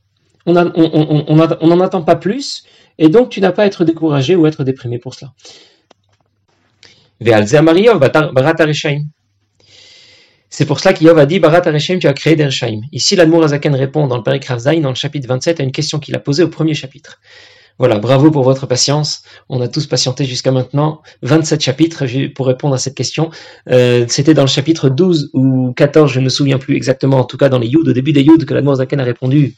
On 0.45 0.51
n'en 0.51 1.79
attend 1.79 2.01
pas 2.01 2.17
plus, 2.17 2.65
et 2.97 3.07
donc 3.07 3.29
tu 3.29 3.39
n'as 3.39 3.53
pas 3.53 3.63
à 3.63 3.65
être 3.65 3.85
découragé 3.85 4.35
ou 4.35 4.45
être 4.45 4.65
déprimé 4.65 4.99
pour 4.99 5.15
cela. 5.15 5.31
C'est 10.49 10.65
pour 10.65 10.81
cela 10.81 10.93
qu'Yov 10.93 11.17
a 11.17 11.25
dit 11.25 11.39
Barat 11.39 11.61
tu 11.61 12.07
as 12.07 12.13
créé 12.13 12.35
des 12.35 12.49
Ici, 12.91 13.15
l'Admour 13.15 13.45
Azaken 13.45 13.73
répond 13.73 14.05
dans 14.07 14.17
le 14.17 14.23
Père 14.23 14.37
dans 14.81 14.89
le 14.89 14.95
chapitre 14.95 15.29
27, 15.29 15.61
à 15.61 15.63
une 15.63 15.71
question 15.71 15.99
qu'il 15.99 16.13
a 16.17 16.19
posée 16.19 16.43
au 16.43 16.49
premier 16.49 16.73
chapitre. 16.73 17.21
Voilà, 17.79 17.97
bravo 17.97 18.29
pour 18.29 18.43
votre 18.43 18.67
patience. 18.67 19.23
On 19.47 19.61
a 19.61 19.69
tous 19.69 19.87
patienté 19.87 20.25
jusqu'à 20.25 20.51
maintenant. 20.51 21.01
27 21.21 21.61
chapitres 21.61 22.03
pour 22.35 22.47
répondre 22.47 22.75
à 22.75 22.77
cette 22.77 22.95
question. 22.95 23.31
Euh, 23.69 24.05
c'était 24.09 24.33
dans 24.33 24.43
le 24.43 24.49
chapitre 24.49 24.89
12 24.89 25.31
ou 25.33 25.73
14, 25.77 26.11
je 26.11 26.19
ne 26.19 26.25
me 26.25 26.29
souviens 26.29 26.57
plus 26.57 26.75
exactement, 26.75 27.19
en 27.19 27.23
tout 27.23 27.37
cas 27.37 27.47
dans 27.47 27.57
les 27.57 27.67
Yud, 27.67 27.87
au 27.87 27.93
début 27.93 28.11
des 28.11 28.21
Yud, 28.21 28.43
que 28.43 28.53
la 28.53 28.75
Zaken 28.75 28.99
a 28.99 29.05
répondu 29.05 29.55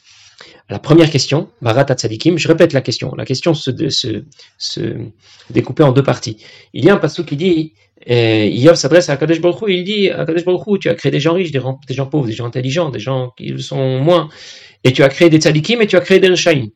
à 0.68 0.74
la 0.74 0.78
première 0.78 1.10
question, 1.10 1.48
Barat 1.62 1.84
Tzadikim. 1.84 2.38
Je 2.38 2.46
répète 2.46 2.72
la 2.72 2.80
question. 2.80 3.12
La 3.16 3.24
question 3.24 3.54
se, 3.54 3.70
se, 3.90 4.22
se 4.56 4.80
découpait 5.50 5.82
en 5.82 5.90
deux 5.90 6.04
parties. 6.04 6.36
Il 6.74 6.84
y 6.84 6.90
a 6.90 6.94
un 6.94 6.98
passage 6.98 7.26
qui 7.26 7.36
dit, 7.36 7.72
euh, 8.08 8.46
Yov 8.46 8.76
s'adresse 8.76 9.08
à 9.08 9.16
Kadesh 9.16 9.40
Baruch 9.40 9.64
il 9.66 9.82
dit, 9.82 10.10
à 10.10 10.24
Kadesh 10.24 10.44
Baruch 10.44 10.78
tu 10.80 10.88
as 10.88 10.94
créé 10.94 11.10
des 11.10 11.18
gens 11.18 11.34
riches, 11.34 11.50
des, 11.50 11.60
gens 11.90 12.06
pauvres, 12.06 12.26
des 12.26 12.32
gens 12.32 12.46
intelligents, 12.46 12.90
des 12.90 13.00
gens 13.00 13.32
qui 13.36 13.48
le 13.48 13.58
sont 13.58 13.98
moins, 13.98 14.28
et 14.84 14.92
tu 14.92 15.02
as 15.02 15.08
créé 15.08 15.28
des 15.28 15.38
tzadikim 15.38 15.82
et 15.82 15.88
tu 15.88 15.96
as 15.96 16.00
créé 16.00 16.20
des 16.20 16.28
rishaim. 16.28 16.68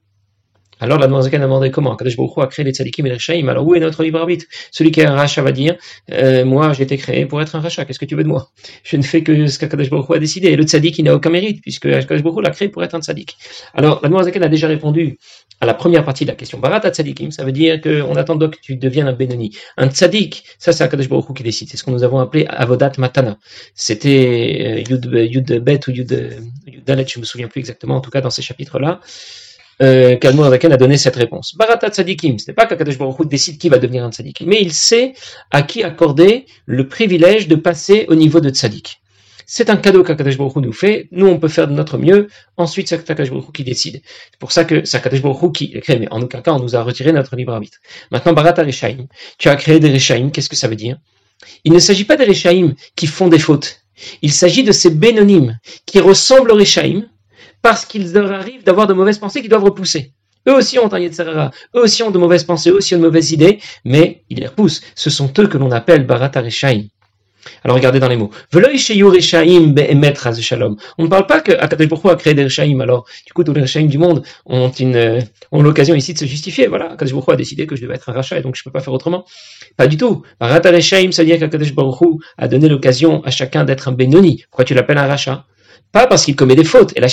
Alors 0.79 0.99
la 0.99 1.23
Zaken 1.23 1.41
a 1.41 1.45
demandé 1.45 1.71
comment 1.71 1.97
Kadesh 1.97 2.17
Baruch 2.17 2.33
a 2.39 2.47
créé 2.47 2.65
les 2.65 2.73
tzadikim 2.73 3.07
et 3.07 3.11
les 3.11 3.19
shaim. 3.19 3.49
Alors 3.49 3.67
où 3.67 3.75
est 3.75 3.81
notre 3.81 4.03
libre 4.03 4.19
arbitre? 4.19 4.45
Celui 4.71 4.91
qui 4.91 5.01
est 5.01 5.07
un 5.07 5.15
rachat 5.15 5.43
va 5.43 5.53
dire 5.53 5.77
euh, 6.13 6.45
Moi 6.45 6.73
j'ai 6.75 6.83
été 6.83 6.97
créé 6.99 7.25
pour 7.25 7.41
être 7.41 7.57
un 7.57 7.61
rachat, 7.61 7.85
qu'est-ce 7.85 7.99
que 7.99 8.05
tu 8.05 8.15
veux 8.15 8.25
de 8.25 8.29
moi? 8.29 8.51
Je 8.85 8.97
ne 8.97 9.03
fais 9.03 9.23
que 9.23 9.47
ce 9.47 9.59
qu'Akadosh 9.59 9.89
Baruch 9.89 10.11
a 10.11 10.19
décidé. 10.19 10.49
Et 10.49 10.57
le 10.57 10.65
tzadik 10.65 10.99
il 10.99 11.05
n'a 11.05 11.15
aucun 11.15 11.31
mérite 11.31 11.63
puisque 11.63 11.89
Kadesh 11.89 12.23
Baruch 12.23 12.45
l'a 12.45 12.51
créé 12.51 12.69
pour 12.69 12.85
être 12.85 12.95
un 12.95 13.01
tzadik. 13.01 13.37
Alors 13.75 14.01
la 14.07 14.23
Zaken 14.23 14.43
a 14.43 14.49
déjà 14.49 14.69
répondu 14.69 15.19
à 15.61 15.67
la 15.67 15.73
première 15.73 16.05
partie 16.05 16.25
de 16.25 16.31
la 16.31 16.37
question. 16.37 16.59
Barat 16.59 16.81
tzadikim, 16.91 17.31
ça 17.31 17.45
veut 17.45 17.53
dire 17.53 17.81
qu'on 17.81 18.15
attend 18.17 18.37
donc 18.37 18.57
que 18.57 18.61
tu 18.61 18.77
deviennes 18.77 19.09
un 19.09 19.15
Benoni. 19.15 19.57
Un 19.79 19.89
tzadik, 19.89 20.45
ça 20.59 20.73
c'est 20.73 20.85
Akadosh 20.85 21.09
Baruch 21.09 21.35
qui 21.35 21.43
décide. 21.43 21.71
C'est 21.71 21.79
ce 21.79 21.85
que 21.85 21.91
nous 21.91 22.05
avons 22.05 22.19
appelé 22.19 22.45
Avodat 22.49 22.93
Matana. 22.99 23.39
C'était 23.75 24.85
euh, 24.89 24.91
Yud, 24.91 25.63
Bet 25.63 25.81
ou 25.89 25.93
Yud, 25.93 26.37
Dalet, 26.85 27.07
je 27.09 27.19
me 27.19 27.25
souviens 27.25 27.49
plus 27.49 27.61
exactement, 27.61 27.97
en 27.97 28.01
tout 28.01 28.11
cas 28.11 28.21
dans 28.21 28.31
ces 28.31 28.43
chapitres-là 28.43 29.01
euh, 29.83 30.17
Zaken 30.21 30.73
a 30.73 30.77
donné 30.77 30.97
cette 30.97 31.17
réponse. 31.17 31.55
Barata 31.57 31.89
tzadikim, 31.89 32.39
ce 32.39 32.51
n'est 32.51 32.55
pas 32.55 32.67
qu'Akadosh 32.67 32.99
Baruch 32.99 33.29
décide 33.29 33.59
qui 33.59 33.69
va 33.69 33.79
devenir 33.79 34.05
un 34.05 34.11
tzadik, 34.11 34.43
mais 34.47 34.61
il 34.61 34.73
sait 34.73 35.15
à 35.51 35.63
qui 35.63 35.83
accorder 35.83 36.47
le 36.65 36.89
privilège 36.89 37.49
de 37.49 37.57
passer 37.57 38.07
au 38.09 38.15
niveau 38.15 38.41
de 38.41 38.51
tzadik. 38.51 39.01
C'est 39.49 39.71
un 39.71 39.77
cadeau 39.77 40.03
qu'Akadosh 40.03 40.39
Baruch 40.39 40.57
nous 40.57 40.73
fait. 40.73 41.07
Nous, 41.13 41.27
on 41.29 41.39
peut 41.39 41.47
faire 41.47 41.69
de 41.69 41.73
notre 41.73 41.99
mieux. 41.99 42.27
Ensuite, 42.57 42.89
c'est 42.89 42.97
Akadosh 43.09 43.31
Baruch 43.31 43.53
qui 43.53 43.63
décide. 43.63 44.03
C'est 44.05 44.41
pour 44.41 44.51
ça 44.51 44.65
que 44.65 44.85
c'est 44.85 44.97
Akadosh 44.97 45.23
Baruch 45.23 45.55
qui 45.55 45.71
crée. 45.81 46.01
Mais 46.01 46.09
en 46.11 46.21
aucun 46.21 46.41
cas, 46.41 46.53
on 46.53 46.59
nous 46.59 46.75
a 46.75 46.83
retiré 46.83 47.13
notre 47.13 47.37
libre 47.37 47.53
arbitre. 47.53 47.79
Maintenant, 48.11 48.33
Barat 48.33 48.55
Reshaim. 48.59 49.07
Tu 49.39 49.49
as 49.49 49.55
créé 49.55 49.79
des 49.79 49.93
Reshaim. 49.93 50.31
Qu'est-ce 50.31 50.49
que 50.49 50.57
ça 50.57 50.67
veut 50.67 50.75
dire? 50.75 50.99
Il 51.63 51.73
ne 51.73 51.79
s'agit 51.79 52.05
pas 52.05 52.17
des 52.17 52.25
Reshaim 52.25 52.75
qui 52.97 53.07
font 53.07 53.29
des 53.29 53.39
fautes. 53.39 53.83
Il 54.21 54.33
s'agit 54.33 54.65
de 54.65 54.73
ces 54.73 54.91
bénonymes 54.91 55.59
qui 55.87 56.01
ressemblent 56.01 56.51
aux 56.51 56.57
Reshaim 56.57 57.05
parce 57.67 57.85
qu'ils 57.85 58.13
leur 58.13 58.31
arrivent 58.31 58.63
d'avoir 58.63 58.87
de 58.87 58.95
mauvaises 58.95 59.19
pensées 59.19 59.41
qu'ils 59.41 59.51
doivent 59.51 59.65
repousser. 59.65 60.13
Eux 60.49 60.55
aussi 60.55 60.79
ont 60.79 60.93
un 60.95 61.01
Yetzerara, 61.01 61.51
eux 61.75 61.81
aussi 61.81 62.05
ont 62.05 62.13
de 62.13 62.19
mauvaises 62.19 62.45
pensées, 62.45 62.71
eux 62.71 62.77
aussi 62.77 62.95
ont 62.95 62.99
de 62.99 63.03
mauvaises 63.03 63.33
idées, 63.33 63.59
mais 63.85 64.23
ils 64.31 64.39
les 64.39 64.47
repoussent. 64.47 64.83
Ce 64.95 65.11
sont 65.11 65.33
eux 65.41 65.49
que 65.49 65.59
l'on 65.59 65.73
appelle 65.73 66.07
Barat. 66.07 66.31
Alors 67.65 67.77
regardez 67.77 67.99
dans 67.99 68.07
les 68.07 68.17
mots. 68.17 68.31
On 68.55 68.59
ne 71.03 71.09
parle 71.09 71.27
pas 71.27 71.41
que 71.41 71.51
Akadosh 71.51 71.89
Baruch 71.89 72.07
a 72.07 72.15
créé 72.15 72.35
des 72.35 72.45
Rechaim. 72.45 72.79
Alors, 72.79 73.05
du 73.27 73.33
coup, 73.33 73.43
tous 73.43 73.53
les 73.53 73.63
Rechaim 73.63 73.87
du 73.87 73.99
monde 73.99 74.23
ont 74.45 74.71
une, 74.71 75.19
ont 75.51 75.63
l'occasion 75.63 75.97
ici 75.97 76.15
de 76.15 76.19
se 76.21 76.25
justifier. 76.25 76.69
Voilà, 76.69 76.93
Akadosh 76.93 77.15
Baruch 77.15 77.31
a 77.31 77.37
décidé 77.37 77.67
que 77.67 77.75
je 77.75 77.83
devais 77.83 77.97
être 77.97 78.09
un 78.11 78.13
rachat 78.13 78.39
et 78.39 78.43
donc 78.43 78.55
je 78.55 78.61
ne 78.61 78.65
peux 78.67 78.71
pas 78.71 78.81
faire 78.81 78.93
autrement. 78.93 79.25
Pas 79.77 79.89
du 79.89 79.97
tout. 79.97 80.23
Rata 80.41 80.71
Rechaim, 80.71 81.11
ça 81.11 81.23
veut 81.23 81.27
dire 81.27 81.41
qu'Akadosh 81.41 81.75
Baruch 81.75 82.21
a 82.39 82.47
donné 82.47 82.69
l'occasion 82.69 83.25
à 83.25 83.33
chacun 83.33 83.65
d'être 83.65 83.89
un 83.89 83.93
Benoni. 83.93 84.45
Pourquoi 84.53 84.65
tu 84.65 84.75
l'appelles 84.75 84.99
un 84.99 85.09
rachat? 85.09 85.45
Pas 85.93 86.07
parce 86.07 86.25
qu'il 86.25 86.37
commet 86.37 86.55
des 86.55 86.65
fautes. 86.65 86.93
Et 86.97 87.01
la 87.01 87.09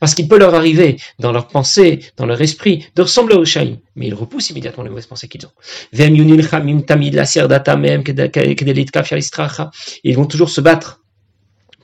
Parce 0.00 0.14
qu'il 0.14 0.28
peut 0.28 0.38
leur 0.38 0.54
arriver, 0.54 0.96
dans 1.18 1.32
leur 1.32 1.48
pensée, 1.48 2.00
dans 2.16 2.26
leur 2.26 2.40
esprit, 2.40 2.86
de 2.94 3.02
ressembler 3.02 3.36
au 3.36 3.44
Shaim. 3.44 3.76
Mais 3.96 4.08
ils 4.08 4.14
repoussent 4.14 4.50
immédiatement 4.50 4.84
les 4.84 4.90
mauvaises 4.90 5.06
pensées 5.06 5.28
qu'ils 5.28 5.46
ont. 5.46 5.52
Ils 10.04 10.16
vont 10.16 10.26
toujours 10.26 10.50
se 10.50 10.60
battre 10.60 11.00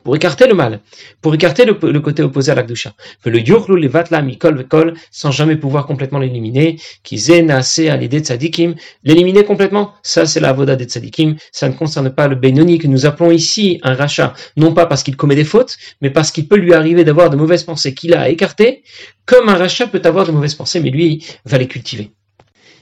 pour 0.04 0.14
écarter 0.14 0.46
le 0.46 0.54
mal, 0.54 0.80
pour 1.22 1.34
écarter 1.34 1.64
le, 1.64 1.74
côté 2.00 2.22
opposé 2.22 2.52
à 2.52 2.54
l'Akdusha. 2.54 2.92
Le 3.24 3.40
yurlu 3.40 3.80
levatla 3.80 4.22
mikol 4.22 4.58
vekol, 4.58 4.94
sans 5.10 5.30
jamais 5.30 5.56
pouvoir 5.56 5.86
complètement 5.86 6.18
l'éliminer, 6.18 6.76
à 7.10 7.96
l'idée 7.96 8.20
de 8.20 8.24
tzadikim, 8.24 8.74
l'éliminer 9.02 9.44
complètement, 9.44 9.94
ça 10.02 10.26
c'est 10.26 10.40
la 10.40 10.52
voda 10.52 10.76
des 10.76 10.84
tzadikim, 10.84 11.36
ça 11.50 11.68
ne 11.68 11.74
concerne 11.74 12.10
pas 12.10 12.28
le 12.28 12.36
Benoni 12.36 12.78
que 12.78 12.86
nous 12.86 13.06
appelons 13.06 13.32
ici 13.32 13.80
un 13.82 13.94
rachat, 13.94 14.34
non 14.56 14.74
pas 14.74 14.86
parce 14.86 15.02
qu'il 15.02 15.16
commet 15.16 15.34
des 15.34 15.44
fautes, 15.44 15.76
mais 16.02 16.10
parce 16.10 16.30
qu'il 16.30 16.46
peut 16.46 16.56
lui 16.56 16.74
arriver 16.74 17.02
d'avoir 17.04 17.30
de 17.30 17.36
mauvaises 17.36 17.64
pensées 17.64 17.94
qu'il 17.94 18.14
a 18.14 18.28
écartées, 18.28 18.82
comme 19.24 19.48
un 19.48 19.56
rachat 19.56 19.86
peut 19.86 20.02
avoir 20.04 20.26
de 20.26 20.32
mauvaises 20.32 20.54
pensées, 20.54 20.80
mais 20.80 20.90
lui 20.90 21.24
va 21.46 21.56
les 21.56 21.66
cultiver. 21.66 22.10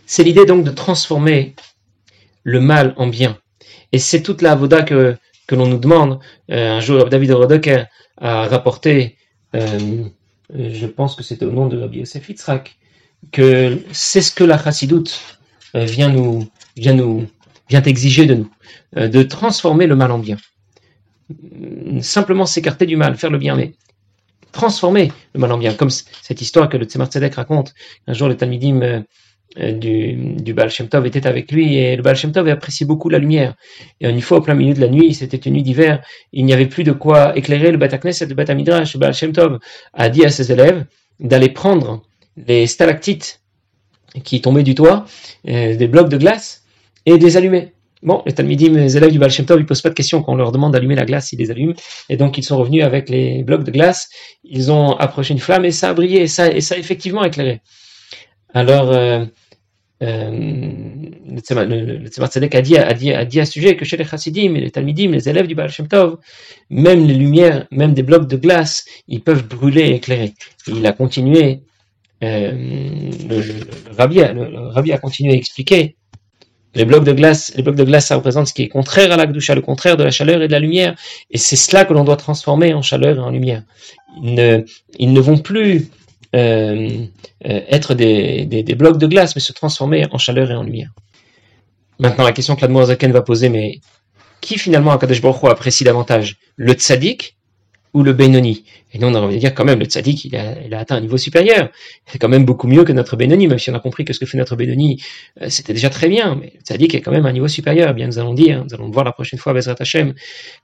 C'est 0.07 0.25
l'idée 0.25 0.45
donc 0.45 0.65
de 0.65 0.73
transformer 0.73 1.55
le 2.43 2.61
mal 2.61 2.95
en 2.97 3.07
bien. 3.07 3.39
Et 3.93 3.99
c'est 3.99 4.23
toute 4.23 4.43
la 4.43 4.57
voda 4.57 4.83
que 4.83 5.17
que 5.47 5.55
l'on 5.55 5.67
nous 5.67 5.79
demande. 5.79 6.21
Euh, 6.51 6.77
un 6.77 6.81
jour, 6.81 7.09
David 7.09 7.33
Rodoker 7.33 7.87
a 8.19 8.47
rapporté, 8.47 9.17
euh, 9.55 10.05
je 10.55 10.87
pense 10.87 11.15
que 11.17 11.23
c'était 11.23 11.45
au 11.45 11.53
nom 11.53 11.67
de 11.67 11.81
Rabbi 11.81 12.01
Yosef 12.01 12.29
Yitzhak, 12.29 12.77
que 13.31 13.79
c'est 13.93 14.21
ce 14.21 14.33
que 14.33 14.45
la 14.45 14.63
chassidoute 14.63 15.21
euh, 15.75 15.85
vient 15.85 16.09
nous, 16.09 16.49
vient 16.77 16.95
nous, 16.95 17.27
vient 17.69 17.83
exiger 17.83 18.27
de 18.27 18.35
nous, 18.35 18.51
de 18.97 19.23
transformer 19.23 19.87
le 19.87 19.97
mal 19.97 20.11
en 20.11 20.19
bien. 20.19 20.37
Simplement 22.01 22.47
s'écarter 22.47 22.85
du 22.85 22.97
mal, 22.97 23.17
faire 23.17 23.31
le 23.31 23.39
bien, 23.39 23.57
mais 23.57 23.73
transformer 24.53 25.11
le 25.35 25.41
mal 25.41 25.51
en 25.51 25.59
bien, 25.59 25.75
comme 25.75 25.91
cette 25.91 26.41
histoire 26.41 26.69
que 26.69 26.77
le 26.77 26.85
Tzemar 26.85 27.09
Tzedek 27.09 27.35
raconte. 27.35 27.75
Un 28.07 28.13
jour, 28.13 28.29
le 28.29 28.37
Talmidim 28.37 28.83
euh, 28.83 29.01
du, 29.57 30.15
du 30.15 30.55
Baal 30.55 30.71
était 31.05 31.27
avec 31.27 31.53
lui 31.53 31.77
et 31.77 31.97
le 31.97 32.03
Baal 32.03 32.17
Shem 32.17 32.33
Tov 32.33 32.49
appréciait 32.49 32.87
beaucoup 32.87 33.09
la 33.09 33.19
lumière. 33.19 33.55
Et 34.01 34.09
une 34.09 34.21
fois 34.21 34.39
au 34.39 34.41
plein 34.41 34.55
milieu 34.55 34.75
de 34.75 34.81
la 34.81 34.89
nuit, 34.89 35.15
c'était 35.15 35.37
une 35.37 35.55
nuit 35.55 35.63
d'hiver, 35.63 36.03
il 36.33 36.45
n'y 36.45 36.53
avait 36.53 36.67
plus 36.67 36.85
de 36.85 36.93
quoi 36.93 37.37
éclairer 37.37 37.71
le 37.71 37.77
Bat 37.77 37.89
et 37.89 38.27
le 38.27 38.35
Bat 38.35 38.55
Midrash. 38.55 38.95
Le 38.95 39.01
Baal 39.01 39.59
a 39.93 40.09
dit 40.09 40.25
à 40.25 40.31
ses 40.31 40.53
élèves 40.53 40.85
d'aller 41.21 41.49
prendre 41.49 42.03
les 42.47 42.67
stalactites 42.67 43.41
qui 44.25 44.41
tombaient 44.41 44.63
du 44.63 44.75
toit, 44.75 45.05
euh, 45.49 45.77
des 45.77 45.87
blocs 45.87 46.09
de 46.09 46.17
glace, 46.17 46.65
et 47.07 47.19
les 47.19 47.37
allumer. 47.37 47.73
Bon, 48.03 48.23
les 48.27 48.33
Talmidim, 48.33 48.75
les 48.75 48.97
élèves 48.97 49.13
du 49.13 49.19
Baal 49.19 49.31
Shem 49.31 49.47
Tov, 49.47 49.61
ils 49.61 49.67
posent 49.67 49.81
pas 49.81 49.89
de 49.89 49.95
questions 49.95 50.23
quand 50.23 50.33
on 50.33 50.37
leur 50.37 50.51
demande 50.51 50.73
d'allumer 50.73 50.97
la 50.97 51.05
glace, 51.05 51.33
ils 51.33 51.39
les 51.39 51.51
allument. 51.51 51.75
Et 52.09 52.17
donc, 52.17 52.37
ils 52.37 52.43
sont 52.43 52.57
revenus 52.57 52.83
avec 52.83 53.09
les 53.09 53.43
blocs 53.43 53.65
de 53.65 53.71
glace, 53.71 54.11
ils 54.45 54.73
ont 54.73 54.97
approché 54.97 55.33
une 55.35 55.41
flamme 55.41 55.65
et 55.65 55.71
ça 55.71 55.91
a 55.91 55.95
brillé, 55.95 56.23
et 56.23 56.27
ça, 56.27 56.45
a 56.45 56.49
effectivement 56.51 57.23
éclairé. 57.23 57.61
Alors, 58.55 58.91
euh, 58.91 59.25
euh, 59.25 59.27
le 60.03 61.39
Tzemar 61.41 61.65
a 61.65 62.61
dit, 62.61 62.77
a, 62.77 62.93
dit, 62.93 63.13
a 63.13 63.25
dit 63.25 63.41
à 63.41 63.45
ce 63.45 63.53
sujet 63.53 63.77
que 63.77 63.85
chez 63.85 63.97
les 63.97 64.05
Chassidim 64.05 64.55
les 64.55 64.71
Talmidim, 64.71 65.13
les 65.13 65.29
élèves 65.29 65.47
du 65.47 65.55
Baal 65.55 65.71
Shem 65.71 65.89
Tov, 65.89 66.19
même 66.71 67.07
les 67.07 67.15
lumières, 67.15 67.67
même 67.71 67.95
des 67.95 68.03
blocs 68.03 68.27
de 68.27 68.37
glace, 68.37 68.85
ils 69.07 69.21
peuvent 69.21 69.47
brûler 69.47 69.83
et 69.83 69.95
éclairer. 69.95 70.35
il 70.67 70.85
a 70.87 70.93
continué, 70.93 71.61
euh, 72.25 72.51
le, 73.29 73.95
rabbi, 73.97 74.17
le, 74.19 74.69
rabbi, 74.69 74.93
a 74.93 74.99
continué 74.99 75.33
à 75.33 75.37
expliquer 75.37 75.97
les 76.75 76.85
blocs 76.85 77.05
de 77.05 77.13
glace, 77.13 77.53
les 77.55 77.63
blocs 77.63 77.77
de 77.77 77.85
glace, 77.85 78.07
ça 78.07 78.17
représente 78.17 78.47
ce 78.49 78.55
qui 78.55 78.63
est 78.63 78.69
contraire 78.69 79.13
à 79.13 79.17
l'Akdusha, 79.17 79.55
le 79.55 79.61
contraire 79.61 79.97
de 79.97 80.05
la 80.05 80.11
chaleur 80.11 80.43
et 80.43 80.49
de 80.49 80.53
la 80.53 80.59
lumière. 80.59 80.97
Et 81.31 81.39
c'est 81.39 81.57
cela 81.57 81.85
que 81.85 81.93
l'on 81.93 82.03
doit 82.03 82.17
transformer 82.17 82.73
en 82.75 82.83
chaleur 82.83 83.17
et 83.17 83.21
en 83.21 83.31
lumière. 83.31 83.63
Ils 84.23 84.35
ne, 84.35 84.65
ils 84.99 85.13
ne 85.13 85.21
vont 85.21 85.39
plus 85.39 85.77
euh, 85.77 85.81
euh, 85.81 86.02
être 86.33 87.95
des, 87.95 88.47
des, 88.47 88.63
des, 88.63 88.75
blocs 88.75 88.99
de 88.99 89.07
glace, 89.07 89.35
mais 89.35 89.41
se 89.41 89.53
transformer 89.53 90.07
en 90.11 90.19
chaleur 90.19 90.51
et 90.51 90.55
en 90.55 90.63
lumière. 90.63 90.91
Maintenant, 91.99 92.25
la 92.25 92.33
question 92.33 92.57
que 92.57 92.67
la 92.67 92.85
Zaken 92.87 93.13
va 93.13 93.23
poser, 93.23 93.49
mais 93.49 93.81
qui 94.43 94.59
finalement 94.59 94.91
Akadosh 94.91 95.23
Baruch 95.23 95.45
apprécie 95.45 95.85
davantage 95.85 96.37
Le 96.57 96.75
tzaddik 96.75 97.37
ou 97.95 98.03
le 98.03 98.13
Benoni? 98.13 98.65
Et 98.93 98.99
nous, 98.99 99.07
on 99.07 99.15
a 99.15 99.21
envie 99.21 99.37
de 99.37 99.41
dire 99.41 99.55
quand 99.55 99.65
même, 99.65 99.79
le 99.79 99.85
tzaddik, 99.85 100.25
il 100.25 100.35
a, 100.35 100.79
atteint 100.79 100.97
un 100.97 101.01
niveau 101.01 101.17
supérieur. 101.17 101.71
C'est 102.07 102.19
quand 102.19 102.29
même 102.29 102.45
beaucoup 102.45 102.67
mieux 102.67 102.85
que 102.85 102.93
notre 102.93 103.17
Benoni, 103.17 103.47
même 103.47 103.59
si 103.59 103.71
on 103.71 103.75
a 103.75 103.81
compris 103.81 104.05
que 104.05 104.13
ce 104.13 104.19
que 104.19 104.27
fait 104.27 104.37
notre 104.37 104.57
Benoni, 104.57 105.01
euh, 105.41 105.49
c'était 105.49 105.73
déjà 105.73 105.91
très 105.91 106.09
bien. 106.09 106.35
Mais 106.35 106.53
le 106.57 106.61
tzaddik 106.61 106.95
est 106.95 107.01
quand 107.01 107.13
même 107.13 107.25
un 107.25 107.33
niveau 107.33 107.49
supérieur. 107.49 107.95
Bien, 107.95 108.09
nous 108.09 108.19
allons 108.19 108.35
dire, 108.35 108.65
nous 108.65 108.75
allons 108.75 108.91
voir 108.91 109.05
la 109.05 109.13
prochaine 109.13 109.39
fois, 109.39 109.53
Bezrat 109.53 109.77
Hashem, 109.79 110.15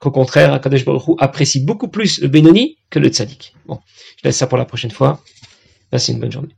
qu'au 0.01 0.11
contraire, 0.11 0.53
Akadosh 0.53 0.85
Baruch 0.85 1.17
apprécie 1.19 1.61
beaucoup 1.61 1.89
plus 1.89 2.21
le 2.21 2.29
Benoni 2.29 2.79
que 2.91 2.99
le 2.99 3.09
tzaddik. 3.09 3.55
Bon, 3.67 3.79
je 4.17 4.25
laisse 4.25 4.37
ça 4.37 4.49
pour 4.49 4.59
la 4.59 4.65
prochaine 4.65 4.91
fois. 4.91 5.23
Passez 5.91 6.13
une 6.13 6.21
bonne 6.21 6.33
journée. 6.33 6.58